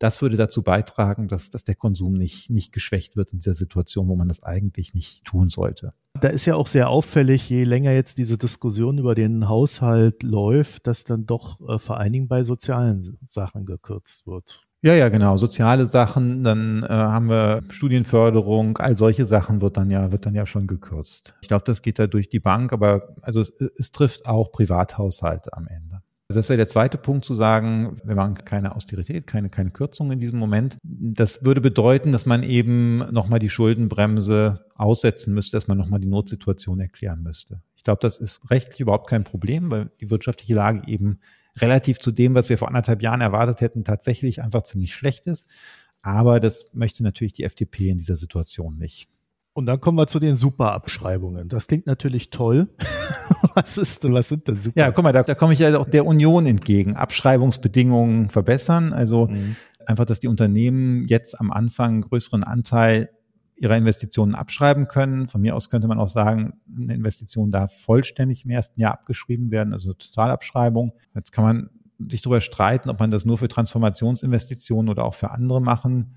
das 0.01 0.19
würde 0.19 0.35
dazu 0.35 0.63
beitragen, 0.63 1.27
dass, 1.27 1.51
dass 1.51 1.63
der 1.63 1.75
Konsum 1.75 2.13
nicht, 2.13 2.49
nicht 2.49 2.71
geschwächt 2.71 3.15
wird 3.15 3.33
in 3.33 3.39
dieser 3.39 3.53
Situation, 3.53 4.07
wo 4.07 4.15
man 4.15 4.29
das 4.29 4.41
eigentlich 4.41 4.95
nicht 4.95 5.25
tun 5.25 5.49
sollte. 5.49 5.93
Da 6.19 6.29
ist 6.29 6.45
ja 6.45 6.55
auch 6.55 6.65
sehr 6.65 6.89
auffällig, 6.89 7.47
je 7.49 7.65
länger 7.65 7.91
jetzt 7.91 8.17
diese 8.17 8.39
Diskussion 8.39 8.97
über 8.97 9.13
den 9.13 9.47
Haushalt 9.47 10.23
läuft, 10.23 10.87
dass 10.87 11.03
dann 11.03 11.27
doch 11.27 11.61
äh, 11.69 11.77
vor 11.77 11.97
allen 11.97 12.13
Dingen 12.13 12.27
bei 12.27 12.43
sozialen 12.43 13.19
Sachen 13.27 13.67
gekürzt 13.67 14.25
wird. 14.25 14.67
Ja, 14.83 14.95
ja, 14.95 15.09
genau. 15.09 15.37
Soziale 15.37 15.85
Sachen, 15.85 16.43
dann 16.43 16.81
äh, 16.81 16.87
haben 16.87 17.29
wir 17.29 17.61
Studienförderung, 17.69 18.77
all 18.77 18.97
solche 18.97 19.25
Sachen 19.25 19.61
wird 19.61 19.77
dann 19.77 19.91
ja, 19.91 20.11
wird 20.11 20.25
dann 20.25 20.33
ja 20.33 20.47
schon 20.47 20.65
gekürzt. 20.65 21.35
Ich 21.41 21.47
glaube, 21.47 21.63
das 21.65 21.83
geht 21.83 21.99
da 21.99 22.07
durch 22.07 22.29
die 22.29 22.39
Bank, 22.39 22.73
aber 22.73 23.09
also 23.21 23.41
es, 23.41 23.51
es 23.51 23.91
trifft 23.91 24.25
auch 24.25 24.51
Privathaushalte 24.51 25.53
am 25.53 25.67
Ende. 25.67 26.01
Also 26.29 26.39
das 26.39 26.49
wäre 26.49 26.57
der 26.57 26.67
zweite 26.67 26.97
Punkt 26.97 27.25
zu 27.25 27.35
sagen, 27.35 27.97
wir 28.05 28.15
machen 28.15 28.35
keine 28.35 28.73
Austerität, 28.73 29.27
keine, 29.27 29.49
keine 29.49 29.69
Kürzung 29.69 30.11
in 30.11 30.19
diesem 30.19 30.39
Moment. 30.39 30.77
Das 30.81 31.43
würde 31.43 31.59
bedeuten, 31.59 32.13
dass 32.13 32.25
man 32.25 32.41
eben 32.41 32.99
nochmal 33.11 33.39
die 33.39 33.49
Schuldenbremse 33.49 34.65
aussetzen 34.77 35.33
müsste, 35.33 35.57
dass 35.57 35.67
man 35.67 35.77
nochmal 35.77 35.99
die 35.99 36.07
Notsituation 36.07 36.79
erklären 36.79 37.21
müsste. 37.21 37.61
Ich 37.75 37.83
glaube, 37.83 37.99
das 38.01 38.17
ist 38.17 38.49
rechtlich 38.49 38.79
überhaupt 38.79 39.09
kein 39.09 39.25
Problem, 39.25 39.69
weil 39.69 39.91
die 39.99 40.09
wirtschaftliche 40.09 40.55
Lage 40.55 40.83
eben 40.87 41.19
relativ 41.59 41.99
zu 41.99 42.11
dem, 42.11 42.35
was 42.35 42.49
wir 42.49 42.57
vor 42.57 42.67
anderthalb 42.67 43.01
Jahren 43.01 43.21
erwartet 43.21 43.61
hätten, 43.61 43.83
tatsächlich 43.83 44.41
einfach 44.41 44.63
ziemlich 44.63 44.95
schlecht 44.95 45.25
ist. 45.25 45.47
Aber 46.01 46.39
das 46.39 46.71
möchte 46.73 47.03
natürlich 47.03 47.33
die 47.33 47.43
FDP 47.43 47.89
in 47.89 47.97
dieser 47.97 48.15
Situation 48.15 48.77
nicht. 48.77 49.07
Und 49.53 49.65
dann 49.65 49.81
kommen 49.81 49.97
wir 49.97 50.07
zu 50.07 50.19
den 50.19 50.35
Superabschreibungen. 50.35 51.49
Das 51.49 51.67
klingt 51.67 51.85
natürlich 51.85 52.29
toll. 52.29 52.69
was 53.53 53.77
ist, 53.77 54.09
was 54.09 54.29
sind 54.29 54.47
denn 54.47 54.61
super? 54.61 54.79
Ja, 54.79 54.91
guck 54.91 55.03
mal, 55.03 55.11
da, 55.11 55.23
da 55.23 55.35
komme 55.35 55.53
ich 55.53 55.59
ja 55.59 55.77
auch 55.77 55.85
der 55.85 56.05
Union 56.05 56.45
entgegen. 56.45 56.95
Abschreibungsbedingungen 56.95 58.29
verbessern. 58.29 58.93
Also 58.93 59.27
mhm. 59.27 59.57
einfach, 59.85 60.05
dass 60.05 60.21
die 60.21 60.29
Unternehmen 60.29 61.05
jetzt 61.07 61.39
am 61.39 61.51
Anfang 61.51 61.91
einen 61.91 62.01
größeren 62.01 62.43
Anteil 62.43 63.09
ihrer 63.61 63.77
Investitionen 63.77 64.33
abschreiben 64.33 64.87
können. 64.87 65.27
Von 65.27 65.41
mir 65.41 65.55
aus 65.55 65.69
könnte 65.69 65.87
man 65.87 65.99
auch 65.99 66.07
sagen, 66.07 66.53
eine 66.75 66.95
Investition 66.95 67.51
darf 67.51 67.79
vollständig 67.79 68.43
im 68.43 68.49
ersten 68.49 68.81
Jahr 68.81 68.93
abgeschrieben 68.93 69.51
werden, 69.51 69.71
also 69.71 69.93
Totalabschreibung. 69.93 70.91
Jetzt 71.13 71.31
kann 71.31 71.43
man 71.43 71.69
sich 72.09 72.23
darüber 72.23 72.41
streiten, 72.41 72.89
ob 72.89 72.99
man 72.99 73.11
das 73.11 73.23
nur 73.23 73.37
für 73.37 73.47
Transformationsinvestitionen 73.47 74.89
oder 74.89 75.05
auch 75.05 75.13
für 75.13 75.29
andere 75.29 75.61
machen 75.61 76.15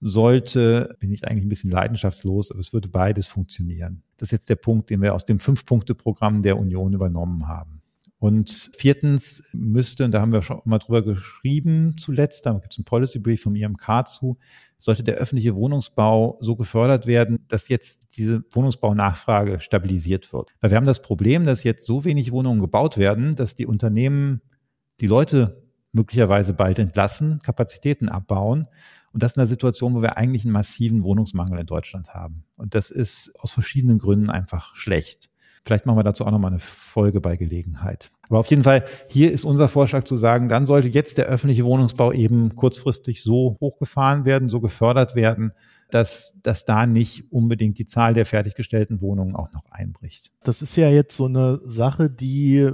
sollte. 0.00 0.96
Bin 0.98 1.12
ich 1.12 1.28
eigentlich 1.28 1.44
ein 1.44 1.50
bisschen 1.50 1.70
leidenschaftslos, 1.70 2.50
aber 2.50 2.60
es 2.60 2.72
würde 2.72 2.88
beides 2.88 3.26
funktionieren. 3.26 4.02
Das 4.16 4.28
ist 4.28 4.32
jetzt 4.32 4.48
der 4.48 4.56
Punkt, 4.56 4.88
den 4.88 5.02
wir 5.02 5.14
aus 5.14 5.26
dem 5.26 5.38
Fünf-Punkte-Programm 5.38 6.40
der 6.40 6.58
Union 6.58 6.94
übernommen 6.94 7.46
haben. 7.46 7.82
Und 8.26 8.72
viertens 8.76 9.50
müsste, 9.52 10.04
und 10.04 10.10
da 10.10 10.20
haben 10.20 10.32
wir 10.32 10.42
schon 10.42 10.60
mal 10.64 10.80
drüber 10.80 11.04
geschrieben 11.04 11.94
zuletzt, 11.96 12.44
da 12.44 12.54
gibt 12.54 12.72
es 12.72 12.78
einen 12.78 12.84
Policy 12.84 13.20
Brief 13.20 13.42
vom 13.42 13.54
IMK 13.54 14.08
zu, 14.08 14.36
sollte 14.78 15.04
der 15.04 15.14
öffentliche 15.14 15.54
Wohnungsbau 15.54 16.36
so 16.40 16.56
gefördert 16.56 17.06
werden, 17.06 17.44
dass 17.46 17.68
jetzt 17.68 18.16
diese 18.16 18.42
Wohnungsbaunachfrage 18.50 19.60
stabilisiert 19.60 20.32
wird. 20.32 20.50
Weil 20.60 20.72
wir 20.72 20.76
haben 20.76 20.86
das 20.86 21.02
Problem, 21.02 21.46
dass 21.46 21.62
jetzt 21.62 21.86
so 21.86 22.04
wenig 22.04 22.32
Wohnungen 22.32 22.60
gebaut 22.60 22.98
werden, 22.98 23.36
dass 23.36 23.54
die 23.54 23.64
Unternehmen 23.64 24.40
die 25.00 25.06
Leute 25.06 25.62
möglicherweise 25.92 26.52
bald 26.52 26.80
entlassen, 26.80 27.38
Kapazitäten 27.44 28.08
abbauen. 28.08 28.66
Und 29.12 29.22
das 29.22 29.36
in 29.36 29.40
einer 29.40 29.46
Situation, 29.46 29.94
wo 29.94 30.02
wir 30.02 30.16
eigentlich 30.16 30.44
einen 30.44 30.52
massiven 30.52 31.04
Wohnungsmangel 31.04 31.60
in 31.60 31.66
Deutschland 31.66 32.08
haben. 32.08 32.44
Und 32.56 32.74
das 32.74 32.90
ist 32.90 33.36
aus 33.38 33.52
verschiedenen 33.52 33.98
Gründen 33.98 34.30
einfach 34.30 34.74
schlecht. 34.74 35.30
Vielleicht 35.66 35.84
machen 35.84 35.98
wir 35.98 36.04
dazu 36.04 36.24
auch 36.24 36.30
nochmal 36.30 36.52
eine 36.52 36.60
Folge 36.60 37.20
bei 37.20 37.36
Gelegenheit. 37.36 38.10
Aber 38.28 38.38
auf 38.38 38.46
jeden 38.46 38.62
Fall, 38.62 38.84
hier 39.08 39.32
ist 39.32 39.42
unser 39.42 39.66
Vorschlag 39.66 40.04
zu 40.04 40.14
sagen, 40.14 40.48
dann 40.48 40.64
sollte 40.64 40.86
jetzt 40.86 41.18
der 41.18 41.26
öffentliche 41.26 41.64
Wohnungsbau 41.64 42.12
eben 42.12 42.54
kurzfristig 42.54 43.24
so 43.24 43.56
hochgefahren 43.60 44.24
werden, 44.24 44.48
so 44.48 44.60
gefördert 44.60 45.16
werden, 45.16 45.50
dass, 45.90 46.38
dass 46.44 46.66
da 46.66 46.86
nicht 46.86 47.32
unbedingt 47.32 47.80
die 47.80 47.86
Zahl 47.86 48.14
der 48.14 48.26
fertiggestellten 48.26 49.00
Wohnungen 49.00 49.34
auch 49.34 49.52
noch 49.52 49.68
einbricht. 49.72 50.30
Das 50.44 50.62
ist 50.62 50.76
ja 50.76 50.88
jetzt 50.88 51.16
so 51.16 51.24
eine 51.24 51.60
Sache, 51.66 52.10
die 52.10 52.70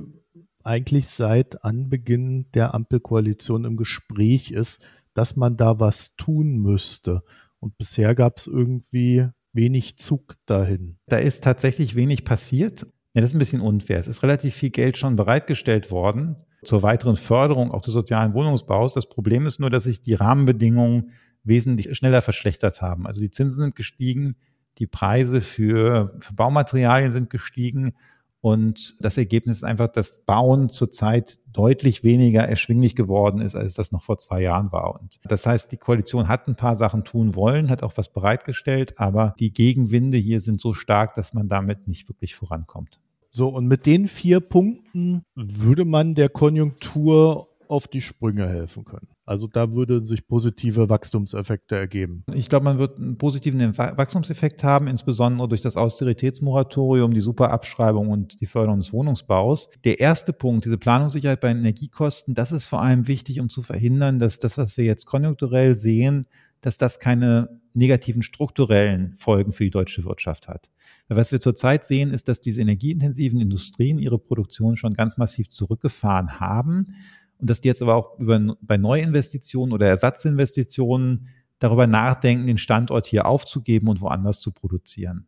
eigentlich 0.63 1.09
seit 1.09 1.65
Anbeginn 1.65 2.45
der 2.53 2.75
Ampelkoalition 2.75 3.65
im 3.65 3.79
Gespräch 3.79 4.51
ist, 4.51 4.83
dass 5.15 5.35
man 5.35 5.57
da 5.57 5.81
was 5.81 6.17
tun 6.17 6.59
müsste. 6.59 7.23
Und 7.59 7.79
bisher 7.79 8.15
gab 8.15 8.37
es 8.37 8.47
irgendwie 8.47 9.29
wenig 9.53 9.99
Zug 9.99 10.37
dahin. 10.47 10.97
Da 11.07 11.19
ist 11.19 11.45
tatsächlich 11.45 11.95
wenig 11.95 12.25
passiert. 12.25 12.87
Ja, 13.15 13.21
das 13.21 13.31
ist 13.31 13.35
ein 13.35 13.41
bisschen 13.41 13.61
unfair. 13.61 13.99
Es 13.99 14.09
ist 14.09 14.23
relativ 14.23 14.55
viel 14.55 14.71
Geld 14.71 14.97
schon 14.97 15.17
bereitgestellt 15.17 15.91
worden 15.91 16.37
zur 16.65 16.83
weiteren 16.83 17.17
Förderung 17.17 17.71
auch 17.71 17.83
des 17.83 17.93
sozialen 17.93 18.35
Wohnungsbaus. 18.35 18.95
Das 18.95 19.09
Problem 19.09 19.47
ist 19.47 19.61
nur, 19.61 19.69
dass 19.69 19.85
sich 19.85 20.01
die 20.01 20.15
Rahmenbedingungen 20.15 21.11
wesentlich 21.45 21.95
schneller 21.97 22.23
verschlechtert 22.23 22.81
haben. 22.81 23.07
Also 23.07 23.21
die 23.21 23.31
Zinsen 23.31 23.61
sind 23.61 23.77
gestiegen, 23.77 24.37
die 24.79 24.87
Preise 24.87 25.41
für, 25.41 26.15
für 26.19 26.33
Baumaterialien 26.35 27.13
sind 27.13 27.31
gestiegen 27.31 27.95
und 28.43 28.97
das 28.99 29.19
Ergebnis 29.19 29.59
ist 29.59 29.65
einfach, 29.65 29.87
dass 29.87 30.23
Bauen 30.23 30.69
zurzeit 30.69 31.39
deutlich 31.53 32.03
weniger 32.03 32.43
erschwinglich 32.43 32.97
geworden 32.97 33.41
ist, 33.41 33.55
als 33.55 33.75
das 33.75 33.93
noch 33.93 34.03
vor 34.03 34.19
zwei 34.19 34.43
Jahren 34.43 34.73
war. 34.73 35.01
Und 35.01 35.21
das 35.23 35.47
heißt, 35.47 35.71
die 35.71 35.77
Koalition 35.77 36.27
hat 36.27 36.49
ein 36.49 36.57
paar 36.57 36.75
Sachen 36.75 37.05
tun 37.05 37.37
wollen, 37.37 37.71
hat 37.71 37.85
auch 37.85 37.97
was 37.97 38.13
bereitgestellt, 38.13 38.99
aber 38.99 39.37
die 39.39 39.53
Gegenwinde 39.53 40.17
hier 40.17 40.41
sind 40.41 40.61
so 40.61 40.75
stark, 40.75 41.15
dass 41.15 41.35
man 41.35 41.47
damit 41.47 41.87
nicht 41.87 42.09
wirklich 42.09 42.35
vorankommt. 42.35 42.99
So, 43.31 43.49
und 43.49 43.69
mit 43.69 43.87
den 43.87 44.09
vier 44.09 44.41
Punkten 44.41 45.23
würde 45.37 45.85
man 45.85 46.15
der 46.15 46.29
Konjunktur 46.29 47.49
auf 47.69 47.87
die 47.87 48.03
Sprünge 48.03 48.49
helfen 48.49 48.85
können. 48.85 49.07
Also 49.25 49.47
da 49.47 49.73
würde 49.73 50.05
sich 50.05 50.27
positive 50.27 50.89
Wachstumseffekte 50.89 51.77
ergeben. 51.77 52.25
Ich 52.35 52.49
glaube, 52.49 52.65
man 52.65 52.79
wird 52.79 52.99
einen 52.99 53.19
positiven 53.19 53.79
Wachstumseffekt 53.79 54.65
haben, 54.65 54.89
insbesondere 54.89 55.49
durch 55.49 55.61
das 55.61 55.77
Austeritätsmoratorium, 55.77 57.15
die 57.15 57.21
Superabschreibung 57.21 58.09
und 58.09 58.41
die 58.41 58.47
Förderung 58.47 58.81
des 58.81 58.93
Wohnungsbaus. 58.93 59.71
Der 59.85 60.01
erste 60.01 60.33
Punkt, 60.33 60.65
diese 60.65 60.79
Planungssicherheit 60.79 61.41
bei 61.41 61.51
Energiekosten, 61.51 62.35
das 62.35 62.51
ist 62.51 62.67
vor 62.67 62.83
allem 62.83 63.07
wichtig, 63.07 63.39
um 63.39 63.49
zu 63.49 63.63
verhindern, 63.63 64.19
dass 64.19 64.41
das, 64.41 64.59
was 64.59 64.77
wir 64.77 64.85
jetzt 64.85 65.05
konjunkturell 65.05 65.77
sehen, 65.77 66.23
dass 66.61 66.77
das 66.77 66.99
keine 66.99 67.61
negativen 67.75 68.23
strukturellen 68.23 69.15
Folgen 69.15 69.53
für 69.53 69.65
die 69.65 69.71
deutsche 69.71 70.05
Wirtschaft 70.05 70.49
hat. 70.49 70.71
Was 71.09 71.33
wir 71.33 71.41
zurzeit 71.41 71.87
sehen, 71.87 72.11
ist, 72.11 72.29
dass 72.29 72.41
diese 72.41 72.61
energieintensiven 72.61 73.41
Industrien 73.41 73.99
ihre 73.99 74.19
Produktion 74.19 74.77
schon 74.77 74.95
ganz 74.95 75.17
massiv 75.17 75.49
zurückgefahren 75.49 76.41
haben 76.41 76.95
und 77.43 77.51
dass 77.51 77.61
die 77.61 77.69
jetzt 77.69 77.83
aber 77.83 77.97
auch 77.97 78.19
über, 78.21 78.57
bei 78.63 78.79
Neuinvestitionen 78.79 79.75
oder 79.75 79.89
Ersatzinvestitionen 79.89 81.29
darüber 81.59 81.89
nachdenken, 81.89 82.47
den 82.47 82.57
Standort 82.57 83.07
hier 83.07 83.27
aufzugeben 83.27 83.89
und 83.89 84.01
woanders 84.01 84.41
zu 84.41 84.53
produzieren. 84.53 85.27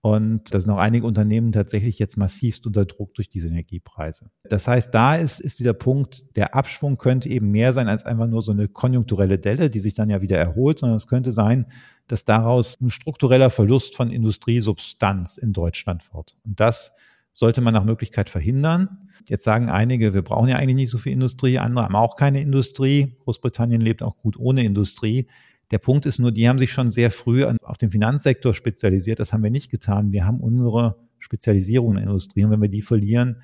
Und 0.00 0.52
da 0.52 0.60
sind 0.60 0.70
auch 0.70 0.78
einige 0.78 1.06
Unternehmen 1.06 1.52
tatsächlich 1.52 1.98
jetzt 1.98 2.16
massivst 2.16 2.66
unter 2.66 2.86
Druck 2.86 3.14
durch 3.14 3.28
diese 3.28 3.48
Energiepreise. 3.48 4.30
Das 4.44 4.66
heißt, 4.68 4.94
da 4.94 5.16
ist, 5.16 5.40
ist 5.40 5.58
dieser 5.58 5.72
Punkt, 5.74 6.36
der 6.36 6.54
Abschwung 6.54 6.96
könnte 6.96 7.28
eben 7.28 7.50
mehr 7.50 7.72
sein 7.72 7.88
als 7.88 8.04
einfach 8.04 8.26
nur 8.26 8.42
so 8.42 8.52
eine 8.52 8.68
konjunkturelle 8.68 9.38
Delle, 9.38 9.68
die 9.68 9.80
sich 9.80 9.94
dann 9.94 10.10
ja 10.10 10.22
wieder 10.22 10.38
erholt, 10.38 10.78
sondern 10.78 10.96
es 10.96 11.06
könnte 11.06 11.32
sein, 11.32 11.66
dass 12.06 12.24
daraus 12.24 12.78
ein 12.80 12.90
struktureller 12.90 13.50
Verlust 13.50 13.96
von 13.96 14.10
Industriesubstanz 14.10 15.38
in 15.38 15.52
Deutschland 15.52 16.12
wird. 16.12 16.36
Und 16.44 16.60
das 16.60 16.92
sollte 17.34 17.60
man 17.60 17.74
nach 17.74 17.84
Möglichkeit 17.84 18.30
verhindern. 18.30 19.08
Jetzt 19.28 19.44
sagen 19.44 19.68
einige, 19.68 20.14
wir 20.14 20.22
brauchen 20.22 20.48
ja 20.48 20.56
eigentlich 20.56 20.76
nicht 20.76 20.90
so 20.90 20.98
viel 20.98 21.12
Industrie, 21.12 21.58
andere 21.58 21.84
haben 21.84 21.96
auch 21.96 22.16
keine 22.16 22.40
Industrie. 22.40 23.16
Großbritannien 23.24 23.80
lebt 23.80 24.02
auch 24.02 24.16
gut 24.16 24.38
ohne 24.38 24.64
Industrie. 24.64 25.26
Der 25.70 25.78
Punkt 25.78 26.06
ist 26.06 26.18
nur, 26.20 26.30
die 26.30 26.48
haben 26.48 26.58
sich 26.58 26.72
schon 26.72 26.90
sehr 26.90 27.10
früh 27.10 27.44
auf 27.44 27.78
den 27.78 27.90
Finanzsektor 27.90 28.54
spezialisiert. 28.54 29.18
Das 29.18 29.32
haben 29.32 29.42
wir 29.42 29.50
nicht 29.50 29.70
getan. 29.70 30.12
Wir 30.12 30.24
haben 30.24 30.40
unsere 30.40 30.96
Spezialisierung 31.18 31.90
in 31.90 31.96
der 31.96 32.04
Industrie. 32.04 32.44
Und 32.44 32.50
wenn 32.50 32.62
wir 32.62 32.68
die 32.68 32.82
verlieren, 32.82 33.42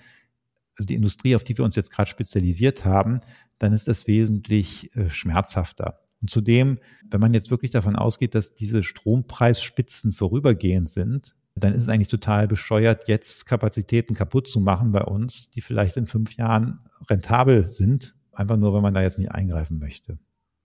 also 0.77 0.87
die 0.87 0.95
Industrie, 0.95 1.35
auf 1.35 1.43
die 1.43 1.57
wir 1.57 1.65
uns 1.65 1.77
jetzt 1.77 1.91
gerade 1.91 2.09
spezialisiert 2.09 2.85
haben, 2.85 3.21
dann 3.59 3.73
ist 3.73 3.89
das 3.89 4.07
wesentlich 4.07 4.95
äh, 4.97 5.11
schmerzhafter. 5.11 6.01
Und 6.21 6.31
zudem, 6.31 6.79
wenn 7.11 7.21
man 7.21 7.35
jetzt 7.35 7.51
wirklich 7.51 7.71
davon 7.71 7.97
ausgeht, 7.97 8.35
dass 8.35 8.55
diese 8.55 8.83
Strompreisspitzen 8.83 10.13
vorübergehend 10.13 10.91
sind, 10.91 11.35
dann 11.57 11.75
ist 11.75 11.83
es 11.83 11.89
eigentlich 11.89 12.09
total 12.09 12.49
bescheuert, 12.49 13.09
jetzt 13.09 13.47
Kapazitäten 13.47 14.15
kaputt 14.15 14.49
zu 14.49 14.61
machen 14.61 14.93
bei 14.93 15.03
uns, 15.03 15.51
die 15.51 15.61
vielleicht 15.61 15.97
in 15.97 16.07
fünf 16.07 16.37
Jahren 16.37 16.81
rentabel 17.09 17.71
sind, 17.71 18.15
einfach 18.33 18.57
nur, 18.57 18.75
wenn 18.75 18.83
man 18.83 18.95
da 18.95 19.03
jetzt 19.03 19.19
nicht 19.19 19.33
eingreifen 19.33 19.79
möchte. 19.79 20.19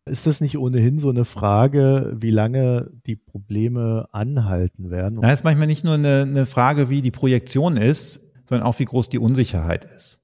Ist 0.08 0.28
das 0.28 0.40
nicht 0.40 0.58
ohnehin 0.60 1.00
so 1.00 1.10
eine 1.10 1.26
Frage, 1.26 2.16
wie 2.16 2.30
lange 2.30 2.92
die 3.08 3.16
Probleme 3.16 4.08
anhalten 4.12 4.92
werden? 4.92 5.20
Da 5.20 5.32
ist 5.32 5.44
manchmal 5.44 5.66
nicht 5.66 5.84
nur 5.84 5.96
eine, 5.96 6.22
eine 6.22 6.46
Frage, 6.46 6.92
wie 6.92 7.02
die 7.02 7.12
Projektion 7.12 7.76
ist, 7.76 8.32
sondern 8.48 8.68
auch, 8.68 8.78
wie 8.78 8.86
groß 8.86 9.10
die 9.10 9.18
Unsicherheit 9.18 9.86
ist. 9.86 10.22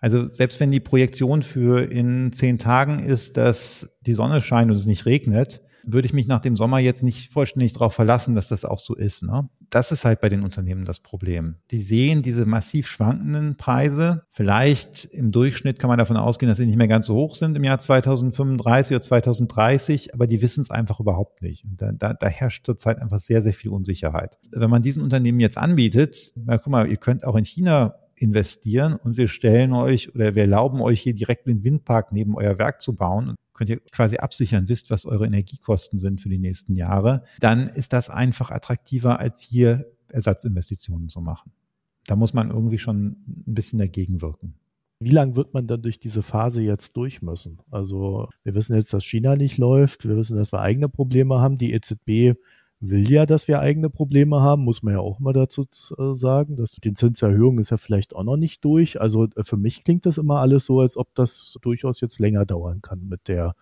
Also 0.00 0.30
selbst 0.30 0.58
wenn 0.58 0.72
die 0.72 0.80
Projektion 0.80 1.42
für 1.44 1.90
in 1.90 2.32
zehn 2.32 2.58
Tagen 2.58 3.04
ist, 3.04 3.36
dass 3.36 3.98
die 4.02 4.12
Sonne 4.12 4.40
scheint 4.40 4.70
und 4.70 4.76
es 4.76 4.86
nicht 4.86 5.06
regnet, 5.06 5.62
würde 5.84 6.06
ich 6.06 6.12
mich 6.12 6.26
nach 6.26 6.40
dem 6.40 6.56
Sommer 6.56 6.80
jetzt 6.80 7.04
nicht 7.04 7.32
vollständig 7.32 7.72
darauf 7.72 7.94
verlassen, 7.94 8.34
dass 8.34 8.48
das 8.48 8.64
auch 8.64 8.80
so 8.80 8.94
ist. 8.94 9.22
Ne? 9.22 9.48
Das 9.70 9.92
ist 9.92 10.04
halt 10.04 10.20
bei 10.20 10.28
den 10.28 10.42
Unternehmen 10.42 10.84
das 10.84 11.00
Problem. 11.00 11.56
Die 11.70 11.80
sehen 11.80 12.22
diese 12.22 12.46
massiv 12.46 12.86
schwankenden 12.86 13.56
Preise. 13.56 14.22
Vielleicht 14.30 15.06
im 15.06 15.32
Durchschnitt 15.32 15.78
kann 15.78 15.88
man 15.88 15.98
davon 15.98 16.16
ausgehen, 16.16 16.48
dass 16.48 16.58
sie 16.58 16.66
nicht 16.66 16.78
mehr 16.78 16.88
ganz 16.88 17.06
so 17.06 17.14
hoch 17.14 17.34
sind 17.34 17.56
im 17.56 17.64
Jahr 17.64 17.78
2035 17.78 18.96
oder 18.96 19.02
2030, 19.02 20.14
aber 20.14 20.26
die 20.26 20.42
wissen 20.42 20.62
es 20.62 20.70
einfach 20.70 21.00
überhaupt 21.00 21.42
nicht. 21.42 21.64
Und 21.64 21.80
da, 21.80 21.92
da, 21.92 22.14
da 22.14 22.26
herrscht 22.26 22.66
zurzeit 22.66 23.00
einfach 23.00 23.18
sehr, 23.18 23.42
sehr 23.42 23.52
viel 23.52 23.70
Unsicherheit. 23.70 24.38
Wenn 24.50 24.70
man 24.70 24.82
diesen 24.82 25.02
Unternehmen 25.02 25.40
jetzt 25.40 25.58
anbietet, 25.58 26.32
na 26.36 26.58
guck 26.58 26.70
mal, 26.70 26.88
ihr 26.88 26.96
könnt 26.96 27.24
auch 27.24 27.36
in 27.36 27.44
China 27.44 27.96
investieren 28.14 28.94
und 28.94 29.16
wir 29.16 29.28
stellen 29.28 29.72
euch 29.72 30.14
oder 30.14 30.34
wir 30.34 30.42
erlauben 30.42 30.80
euch 30.80 31.00
hier 31.00 31.14
direkt 31.14 31.46
einen 31.46 31.64
Windpark 31.64 32.12
neben 32.12 32.34
euer 32.34 32.58
Werk 32.58 32.80
zu 32.80 32.94
bauen 32.94 33.36
könnt 33.56 33.70
ihr 33.70 33.80
quasi 33.90 34.18
absichern, 34.18 34.68
wisst, 34.68 34.90
was 34.90 35.06
eure 35.06 35.26
Energiekosten 35.26 35.98
sind 35.98 36.20
für 36.20 36.28
die 36.28 36.38
nächsten 36.38 36.74
Jahre, 36.74 37.24
dann 37.40 37.66
ist 37.66 37.92
das 37.92 38.10
einfach 38.10 38.50
attraktiver, 38.50 39.18
als 39.18 39.42
hier 39.42 39.86
Ersatzinvestitionen 40.08 41.08
zu 41.08 41.20
machen. 41.20 41.52
Da 42.06 42.14
muss 42.14 42.34
man 42.34 42.50
irgendwie 42.50 42.78
schon 42.78 43.06
ein 43.06 43.54
bisschen 43.54 43.78
dagegen 43.78 44.20
wirken. 44.20 44.54
Wie 44.98 45.10
lange 45.10 45.36
wird 45.36 45.52
man 45.52 45.66
dann 45.66 45.82
durch 45.82 45.98
diese 45.98 46.22
Phase 46.22 46.62
jetzt 46.62 46.96
durch 46.96 47.20
müssen? 47.20 47.58
Also 47.70 48.28
wir 48.44 48.54
wissen 48.54 48.76
jetzt, 48.76 48.92
dass 48.94 49.04
China 49.04 49.36
nicht 49.36 49.58
läuft, 49.58 50.08
wir 50.08 50.16
wissen, 50.16 50.38
dass 50.38 50.52
wir 50.52 50.60
eigene 50.60 50.88
Probleme 50.88 51.38
haben. 51.38 51.58
Die 51.58 51.72
EZB 51.72 52.38
will 52.80 53.10
ja, 53.10 53.26
dass 53.26 53.48
wir 53.48 53.60
eigene 53.60 53.90
Probleme 53.90 54.40
haben, 54.40 54.62
muss 54.62 54.82
man 54.82 54.94
ja 54.94 55.00
auch 55.00 55.18
mal 55.18 55.32
dazu 55.32 55.66
äh, 55.98 56.14
sagen. 56.14 56.56
dass 56.56 56.72
die 56.72 56.94
Zinserhöhung 56.94 57.58
ist 57.58 57.70
ja 57.70 57.76
vielleicht 57.76 58.14
auch 58.14 58.24
noch 58.24 58.36
nicht 58.36 58.64
durch. 58.64 59.00
Also 59.00 59.24
äh, 59.24 59.44
für 59.44 59.56
mich 59.56 59.84
klingt 59.84 60.06
das 60.06 60.18
immer 60.18 60.40
alles 60.40 60.66
so, 60.66 60.80
als 60.80 60.96
ob 60.96 61.14
das 61.14 61.58
durchaus 61.62 62.00
jetzt 62.00 62.18
länger 62.18 62.44
dauern 62.44 62.82
kann 62.82 63.08
mit 63.08 63.28
der 63.28 63.54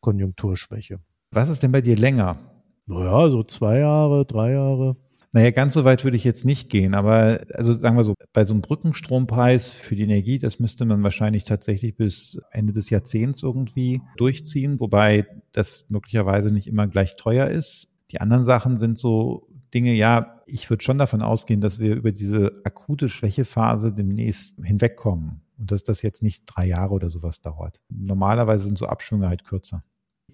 Konjunkturschwäche. 0.00 1.00
Was 1.30 1.48
ist 1.48 1.62
denn 1.62 1.72
bei 1.72 1.80
dir 1.80 1.96
länger? 1.96 2.38
Naja, 2.86 3.30
so 3.30 3.42
zwei 3.42 3.78
Jahre, 3.78 4.24
drei 4.24 4.52
Jahre. 4.52 4.96
Naja, 5.32 5.50
ganz 5.50 5.74
so 5.74 5.84
weit 5.84 6.02
würde 6.04 6.16
ich 6.16 6.24
jetzt 6.24 6.46
nicht 6.46 6.70
gehen, 6.70 6.94
aber 6.94 7.40
also 7.52 7.74
sagen 7.74 7.96
wir 7.96 8.04
so, 8.04 8.14
bei 8.32 8.44
so 8.44 8.54
einem 8.54 8.62
Brückenstrompreis 8.62 9.70
für 9.70 9.94
die 9.94 10.04
Energie, 10.04 10.38
das 10.38 10.60
müsste 10.60 10.86
man 10.86 11.02
wahrscheinlich 11.02 11.44
tatsächlich 11.44 11.94
bis 11.96 12.40
Ende 12.52 12.72
des 12.72 12.88
Jahrzehnts 12.88 13.42
irgendwie 13.42 14.00
durchziehen, 14.16 14.80
wobei 14.80 15.26
das 15.52 15.84
möglicherweise 15.90 16.54
nicht 16.54 16.68
immer 16.68 16.86
gleich 16.86 17.16
teuer 17.16 17.48
ist. 17.48 17.95
Die 18.12 18.20
anderen 18.20 18.44
Sachen 18.44 18.76
sind 18.76 18.98
so 18.98 19.48
Dinge, 19.74 19.92
ja, 19.92 20.42
ich 20.46 20.70
würde 20.70 20.84
schon 20.84 20.98
davon 20.98 21.22
ausgehen, 21.22 21.60
dass 21.60 21.78
wir 21.78 21.94
über 21.96 22.12
diese 22.12 22.60
akute 22.64 23.08
Schwächephase 23.08 23.92
demnächst 23.92 24.56
hinwegkommen 24.62 25.42
und 25.58 25.70
dass 25.72 25.82
das 25.82 26.02
jetzt 26.02 26.22
nicht 26.22 26.44
drei 26.46 26.66
Jahre 26.66 26.94
oder 26.94 27.10
sowas 27.10 27.40
dauert. 27.40 27.80
Normalerweise 27.88 28.64
sind 28.64 28.78
so 28.78 28.86
Abschwünge 28.86 29.28
halt 29.28 29.44
kürzer 29.44 29.82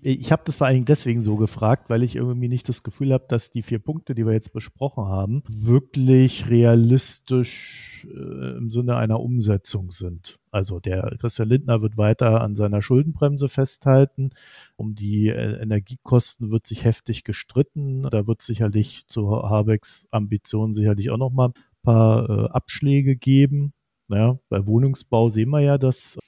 ich 0.05 0.33
habe 0.33 0.43
das 0.45 0.57
vor 0.57 0.67
allen 0.67 0.75
Dingen 0.75 0.87
deswegen 0.87 1.21
so 1.21 1.37
gefragt, 1.37 1.89
weil 1.89 2.03
ich 2.03 2.17
irgendwie 2.17 2.49
nicht 2.49 2.69
das 2.69 2.83
Gefühl 2.83 3.13
habe, 3.13 3.27
dass 3.29 3.51
die 3.51 3.63
vier 3.63 3.79
Punkte, 3.79 4.15
die 4.15 4.27
wir 4.27 4.33
jetzt 4.33 4.53
besprochen 4.53 5.05
haben, 5.05 5.45
wirklich 5.49 6.51
realistisch 6.51 8.07
äh, 8.11 8.57
im 8.57 8.69
Sinne 8.69 8.97
einer 8.97 9.21
Umsetzung 9.21 9.93
sind. 9.93 10.41
Also 10.51 10.81
der 10.81 11.17
Christian 11.21 11.49
Lindner 11.49 11.83
wird 11.83 11.97
weiter 11.97 12.41
an 12.41 12.57
seiner 12.57 12.83
Schuldenbremse 12.83 13.49
festhalten. 13.49 14.31
Um 14.77 14.95
die 14.97 15.29
äh, 15.29 15.63
Energiekosten 15.63 16.51
wird 16.51 16.67
sich 16.67 16.85
heftig 16.85 17.23
gestritten. 17.23 18.03
Da 18.11 18.27
wird 18.27 18.43
sicherlich 18.43 19.07
zu 19.07 19.31
Habecks 19.31 20.09
Ambitionen 20.11 20.73
sicherlich 20.73 21.11
auch 21.11 21.19
noch 21.19 21.31
mal 21.31 21.49
ein 21.49 21.55
paar 21.83 22.29
äh, 22.29 22.49
Abschläge 22.51 23.17
geben. 23.17 23.73
Ja, 24.09 24.39
bei 24.49 24.67
Wohnungsbau 24.67 25.29
sehen 25.29 25.51
wir 25.51 25.61
ja, 25.61 25.79
dass 25.79 26.19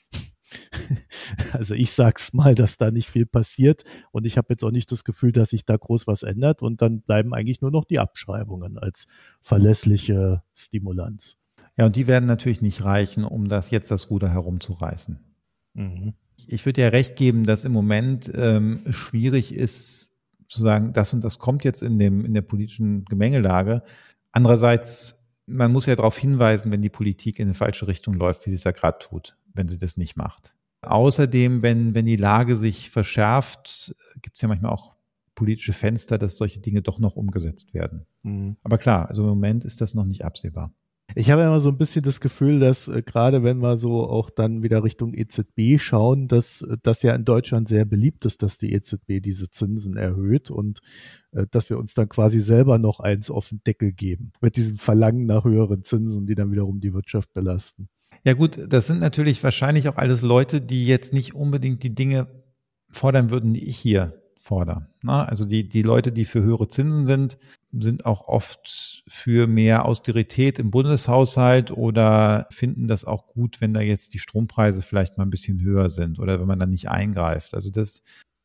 also 1.53 1.75
ich 1.75 1.93
sag's 1.93 2.33
mal, 2.33 2.55
dass 2.55 2.77
da 2.77 2.90
nicht 2.90 3.09
viel 3.09 3.27
passiert 3.27 3.85
und 4.12 4.27
ich 4.27 4.37
habe 4.37 4.49
jetzt 4.51 4.64
auch 4.64 4.71
nicht 4.71 4.90
das 4.93 5.05
Gefühl, 5.05 5.33
dass 5.33 5.51
sich 5.51 5.64
da 5.64 5.77
groß 5.77 6.07
was 6.07 6.23
ändert 6.23 6.62
und 6.62 6.83
dann 6.83 7.01
bleiben 7.01 7.35
eigentlich 7.35 7.61
nur 7.61 7.71
noch 7.71 7.85
die 7.85 7.99
Abschreibungen 7.99 8.79
als 8.79 9.07
verlässliche 9.40 10.43
Stimulanz. 10.55 11.37
Ja, 11.77 11.87
und 11.87 11.97
die 11.97 12.07
werden 12.07 12.27
natürlich 12.27 12.62
nicht 12.62 12.85
reichen, 12.85 13.25
um 13.25 13.49
das 13.49 13.71
jetzt 13.71 13.90
das 13.90 14.11
Ruder 14.11 14.31
herumzureißen. 14.31 15.19
Mhm. 15.75 16.14
Ich 16.47 16.67
würde 16.67 16.83
ja 16.83 16.88
recht 16.88 17.17
geben, 17.17 17.45
dass 17.45 17.64
im 17.64 17.73
Moment 17.73 18.31
ähm, 18.35 18.81
schwierig 18.90 19.55
ist, 19.55 20.12
zu 20.49 20.62
sagen, 20.62 20.93
das 20.93 21.12
und 21.12 21.25
das 21.25 21.38
kommt 21.38 21.64
jetzt 21.64 21.83
in 21.83 21.99
dem 21.99 22.25
in 22.25 22.35
der 22.35 22.43
politischen 22.43 23.05
Gemengelage. 23.07 23.83
Andererseits, 24.31 25.27
man 25.47 25.73
muss 25.73 25.87
ja 25.87 25.97
darauf 25.97 26.17
hinweisen, 26.17 26.71
wenn 26.71 26.83
die 26.83 26.90
Politik 26.90 27.38
in 27.38 27.47
eine 27.49 27.55
falsche 27.55 27.88
Richtung 27.88 28.14
läuft, 28.14 28.47
wie 28.47 28.51
sie 28.51 28.57
es 28.57 28.64
ja 28.64 28.73
gerade 28.73 28.99
tut 28.99 29.37
wenn 29.55 29.69
sie 29.69 29.79
das 29.79 29.97
nicht 29.97 30.17
macht. 30.17 30.55
Außerdem, 30.83 31.62
wenn, 31.62 31.95
wenn 31.95 32.07
die 32.07 32.17
Lage 32.17 32.57
sich 32.57 32.90
verschärft, 32.90 33.95
gibt 34.21 34.37
es 34.37 34.43
ja 34.43 34.49
manchmal 34.49 34.73
auch 34.73 34.95
politische 35.35 35.73
Fenster, 35.73 36.19
dass 36.19 36.37
solche 36.37 36.61
Dinge 36.61 36.83
doch 36.83 36.99
noch 36.99 37.17
umgesetzt 37.17 37.75
werden. 37.75 38.07
Mhm. 38.23 38.57
Aber 38.62 38.79
klar, 38.79 39.09
also 39.09 39.23
im 39.23 39.29
Moment 39.31 39.64
ist 39.64 39.81
das 39.81 39.95
noch 39.95 40.05
nicht 40.05 40.25
absehbar. 40.25 40.73
Ich 41.14 41.31
habe 41.31 41.43
immer 41.43 41.61
so 41.61 41.69
ein 41.69 41.77
bisschen 41.77 42.03
das 42.03 42.21
Gefühl, 42.21 42.59
dass 42.59 42.88
äh, 42.88 43.03
gerade 43.03 43.45
wenn 43.45 43.59
wir 43.59 43.77
so 43.77 44.09
auch 44.09 44.31
dann 44.31 44.62
wieder 44.62 44.83
Richtung 44.83 45.14
EZB 45.14 45.79
schauen, 45.79 46.29
dass 46.29 46.62
äh, 46.62 46.77
das 46.83 47.03
ja 47.03 47.14
in 47.14 47.25
Deutschland 47.25 47.69
sehr 47.69 47.85
beliebt 47.85 48.25
ist, 48.25 48.43
dass 48.43 48.59
die 48.59 48.73
EZB 48.73 49.21
diese 49.23 49.51
Zinsen 49.51 49.97
erhöht 49.97 50.51
und 50.51 50.81
äh, 51.33 51.47
dass 51.51 51.69
wir 51.69 51.79
uns 51.79 51.95
dann 51.95 52.09
quasi 52.09 52.40
selber 52.40 52.79
noch 52.79 53.01
eins 53.01 53.31
auf 53.31 53.51
den 53.51 53.62
Deckel 53.64 53.93
geben 53.93 54.33
mit 54.40 54.57
diesem 54.57 54.79
Verlangen 54.79 55.27
nach 55.27 55.45
höheren 55.45 55.85
Zinsen, 55.85 56.27
die 56.27 56.35
dann 56.35 56.51
wiederum 56.51 56.81
die 56.81 56.95
Wirtschaft 56.95 57.33
belasten. 57.35 57.88
Ja 58.22 58.35
gut, 58.35 58.59
das 58.68 58.87
sind 58.87 59.00
natürlich 59.00 59.42
wahrscheinlich 59.42 59.88
auch 59.88 59.96
alles 59.96 60.22
Leute, 60.22 60.61
die 60.61 60.87
jetzt 60.87 61.12
nicht 61.12 61.35
unbedingt 61.35 61.83
die 61.83 61.94
Dinge 61.94 62.29
fordern 62.90 63.31
würden, 63.31 63.55
die 63.55 63.68
ich 63.68 63.77
hier 63.77 64.22
fordere. 64.38 64.88
Also 65.07 65.44
die, 65.44 65.68
die 65.68 65.83
Leute, 65.83 66.12
die 66.12 66.24
für 66.24 66.42
höhere 66.42 66.68
Zinsen 66.68 67.07
sind, 67.07 67.38
sind 67.72 68.07
auch 68.07 68.29
oft 68.29 69.03
für 69.09 69.46
mehr 69.46 69.85
Austerität 69.85 70.59
im 70.59 70.70
Bundeshaushalt 70.70 71.70
oder 71.70 72.46
finden 72.50 72.87
das 72.87 73.05
auch 73.05 73.27
gut, 73.27 73.61
wenn 73.61 73.74
da 73.74 73.81
jetzt 73.81 74.14
die 74.14 74.18
Strompreise 74.18 74.83
vielleicht 74.83 75.18
mal 75.18 75.24
ein 75.24 75.31
bisschen 75.31 75.61
höher 75.61 75.88
sind 75.88 76.18
oder 76.18 76.38
wenn 76.40 76.46
man 76.46 76.61
dann 76.61 76.70
nicht 76.70 76.88
eingreift. 76.88 77.55
Also 77.55 77.70
das. 77.70 78.03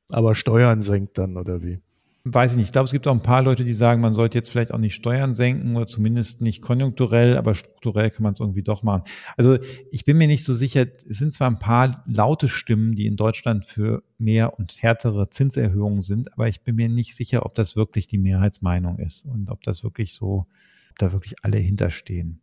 Aber 0.09 0.33
Steuern 0.33 0.81
senkt 0.81 1.17
dann 1.19 1.37
oder 1.37 1.61
wie? 1.61 1.79
Weiß 2.23 2.51
ich 2.51 2.57
nicht. 2.57 2.67
Ich 2.67 2.71
glaube, 2.71 2.85
es 2.85 2.91
gibt 2.91 3.07
auch 3.07 3.13
ein 3.13 3.21
paar 3.21 3.41
Leute, 3.41 3.63
die 3.63 3.73
sagen, 3.73 4.01
man 4.01 4.13
sollte 4.13 4.37
jetzt 4.37 4.49
vielleicht 4.49 4.73
auch 4.73 4.77
nicht 4.77 4.95
Steuern 4.95 5.33
senken 5.33 5.75
oder 5.75 5.87
zumindest 5.87 6.41
nicht 6.41 6.61
konjunkturell, 6.61 7.37
aber 7.37 7.55
strukturell 7.55 8.09
kann 8.09 8.23
man 8.23 8.33
es 8.33 8.39
irgendwie 8.39 8.63
doch 8.63 8.83
machen. 8.83 9.03
Also 9.37 9.57
ich 9.91 10.03
bin 10.03 10.17
mir 10.17 10.27
nicht 10.27 10.43
so 10.43 10.53
sicher. 10.53 10.85
Es 11.09 11.17
sind 11.17 11.33
zwar 11.33 11.49
ein 11.49 11.59
paar 11.59 12.03
laute 12.07 12.49
Stimmen, 12.49 12.95
die 12.95 13.05
in 13.05 13.15
Deutschland 13.15 13.65
für 13.65 14.03
mehr 14.17 14.59
und 14.59 14.81
härtere 14.81 15.29
Zinserhöhungen 15.29 16.01
sind, 16.01 16.33
aber 16.33 16.47
ich 16.47 16.61
bin 16.61 16.75
mir 16.75 16.89
nicht 16.89 17.15
sicher, 17.15 17.45
ob 17.45 17.55
das 17.55 17.75
wirklich 17.75 18.07
die 18.07 18.17
Mehrheitsmeinung 18.17 18.99
ist 18.99 19.25
und 19.25 19.49
ob 19.49 19.63
das 19.63 19.83
wirklich 19.83 20.13
so, 20.13 20.47
ob 20.91 20.97
da 20.99 21.11
wirklich 21.13 21.35
alle 21.43 21.57
hinterstehen. 21.57 22.41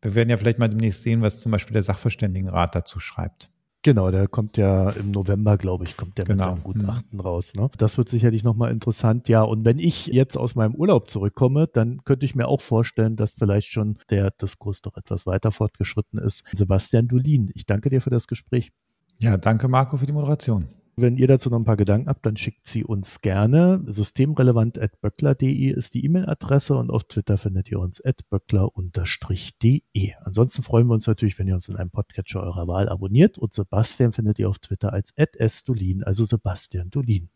Wir 0.00 0.14
werden 0.14 0.30
ja 0.30 0.36
vielleicht 0.36 0.58
mal 0.58 0.68
demnächst 0.68 1.02
sehen, 1.02 1.22
was 1.22 1.40
zum 1.40 1.52
Beispiel 1.52 1.74
der 1.74 1.82
Sachverständigenrat 1.82 2.74
dazu 2.74 3.00
schreibt. 3.00 3.50
Genau, 3.88 4.10
der 4.10 4.28
kommt 4.28 4.58
ja 4.58 4.90
im 4.90 5.12
November, 5.12 5.56
glaube 5.56 5.84
ich, 5.84 5.96
kommt 5.96 6.18
der 6.18 6.26
genau. 6.26 6.34
mit 6.34 6.42
seinem 6.42 6.62
Gutachten 6.62 7.16
mhm. 7.16 7.20
raus. 7.20 7.54
Ne? 7.54 7.70
Das 7.78 7.96
wird 7.96 8.10
sicherlich 8.10 8.44
nochmal 8.44 8.70
interessant. 8.70 9.30
Ja, 9.30 9.40
und 9.40 9.64
wenn 9.64 9.78
ich 9.78 10.08
jetzt 10.08 10.36
aus 10.36 10.54
meinem 10.54 10.74
Urlaub 10.74 11.08
zurückkomme, 11.08 11.68
dann 11.72 12.04
könnte 12.04 12.26
ich 12.26 12.34
mir 12.34 12.48
auch 12.48 12.60
vorstellen, 12.60 13.16
dass 13.16 13.32
vielleicht 13.32 13.68
schon 13.68 13.96
der 14.10 14.30
Diskurs 14.30 14.82
doch 14.82 14.98
etwas 14.98 15.24
weiter 15.24 15.52
fortgeschritten 15.52 16.18
ist. 16.18 16.44
Sebastian 16.52 17.08
Dulin, 17.08 17.50
ich 17.54 17.64
danke 17.64 17.88
dir 17.88 18.02
für 18.02 18.10
das 18.10 18.26
Gespräch. 18.26 18.72
Ja, 19.20 19.38
danke 19.38 19.68
Marco 19.68 19.96
für 19.96 20.04
die 20.04 20.12
Moderation. 20.12 20.68
Wenn 21.00 21.16
ihr 21.16 21.28
dazu 21.28 21.48
noch 21.48 21.58
ein 21.58 21.64
paar 21.64 21.76
Gedanken 21.76 22.08
habt, 22.08 22.26
dann 22.26 22.36
schickt 22.36 22.66
sie 22.66 22.82
uns 22.82 23.20
gerne. 23.20 23.84
Systemrelevant.böckler.de 23.86 25.70
ist 25.70 25.94
die 25.94 26.04
E-Mail-Adresse 26.04 26.74
und 26.74 26.90
auf 26.90 27.04
Twitter 27.04 27.36
findet 27.36 27.70
ihr 27.70 27.78
uns 27.78 28.04
at 28.04 28.28
böckler-de. 28.28 29.82
Ansonsten 30.24 30.62
freuen 30.62 30.88
wir 30.88 30.94
uns 30.94 31.06
natürlich, 31.06 31.38
wenn 31.38 31.46
ihr 31.46 31.54
uns 31.54 31.68
in 31.68 31.76
einem 31.76 31.90
Podcatcher 31.90 32.42
eurer 32.42 32.66
Wahl 32.66 32.88
abonniert 32.88 33.38
und 33.38 33.54
Sebastian 33.54 34.10
findet 34.10 34.40
ihr 34.40 34.48
auf 34.48 34.58
Twitter 34.58 34.92
als 34.92 35.14
@sdolin, 35.16 36.02
also 36.02 36.24
Sebastian 36.24 36.90
Dolin. 36.90 37.28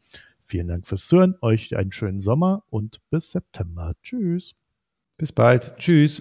Vielen 0.43 0.67
Dank 0.67 0.89
fürs 0.89 1.07
Zuhören, 1.07 1.37
euch 1.41 1.77
einen 1.77 1.93
schönen 1.93 2.19
Sommer 2.19 2.65
und 2.69 3.01
bis 3.11 3.31
September. 3.31 3.95
Tschüss. 4.03 4.57
Bis 5.19 5.31
bald. 5.31 5.77
Tschüss. 5.77 6.21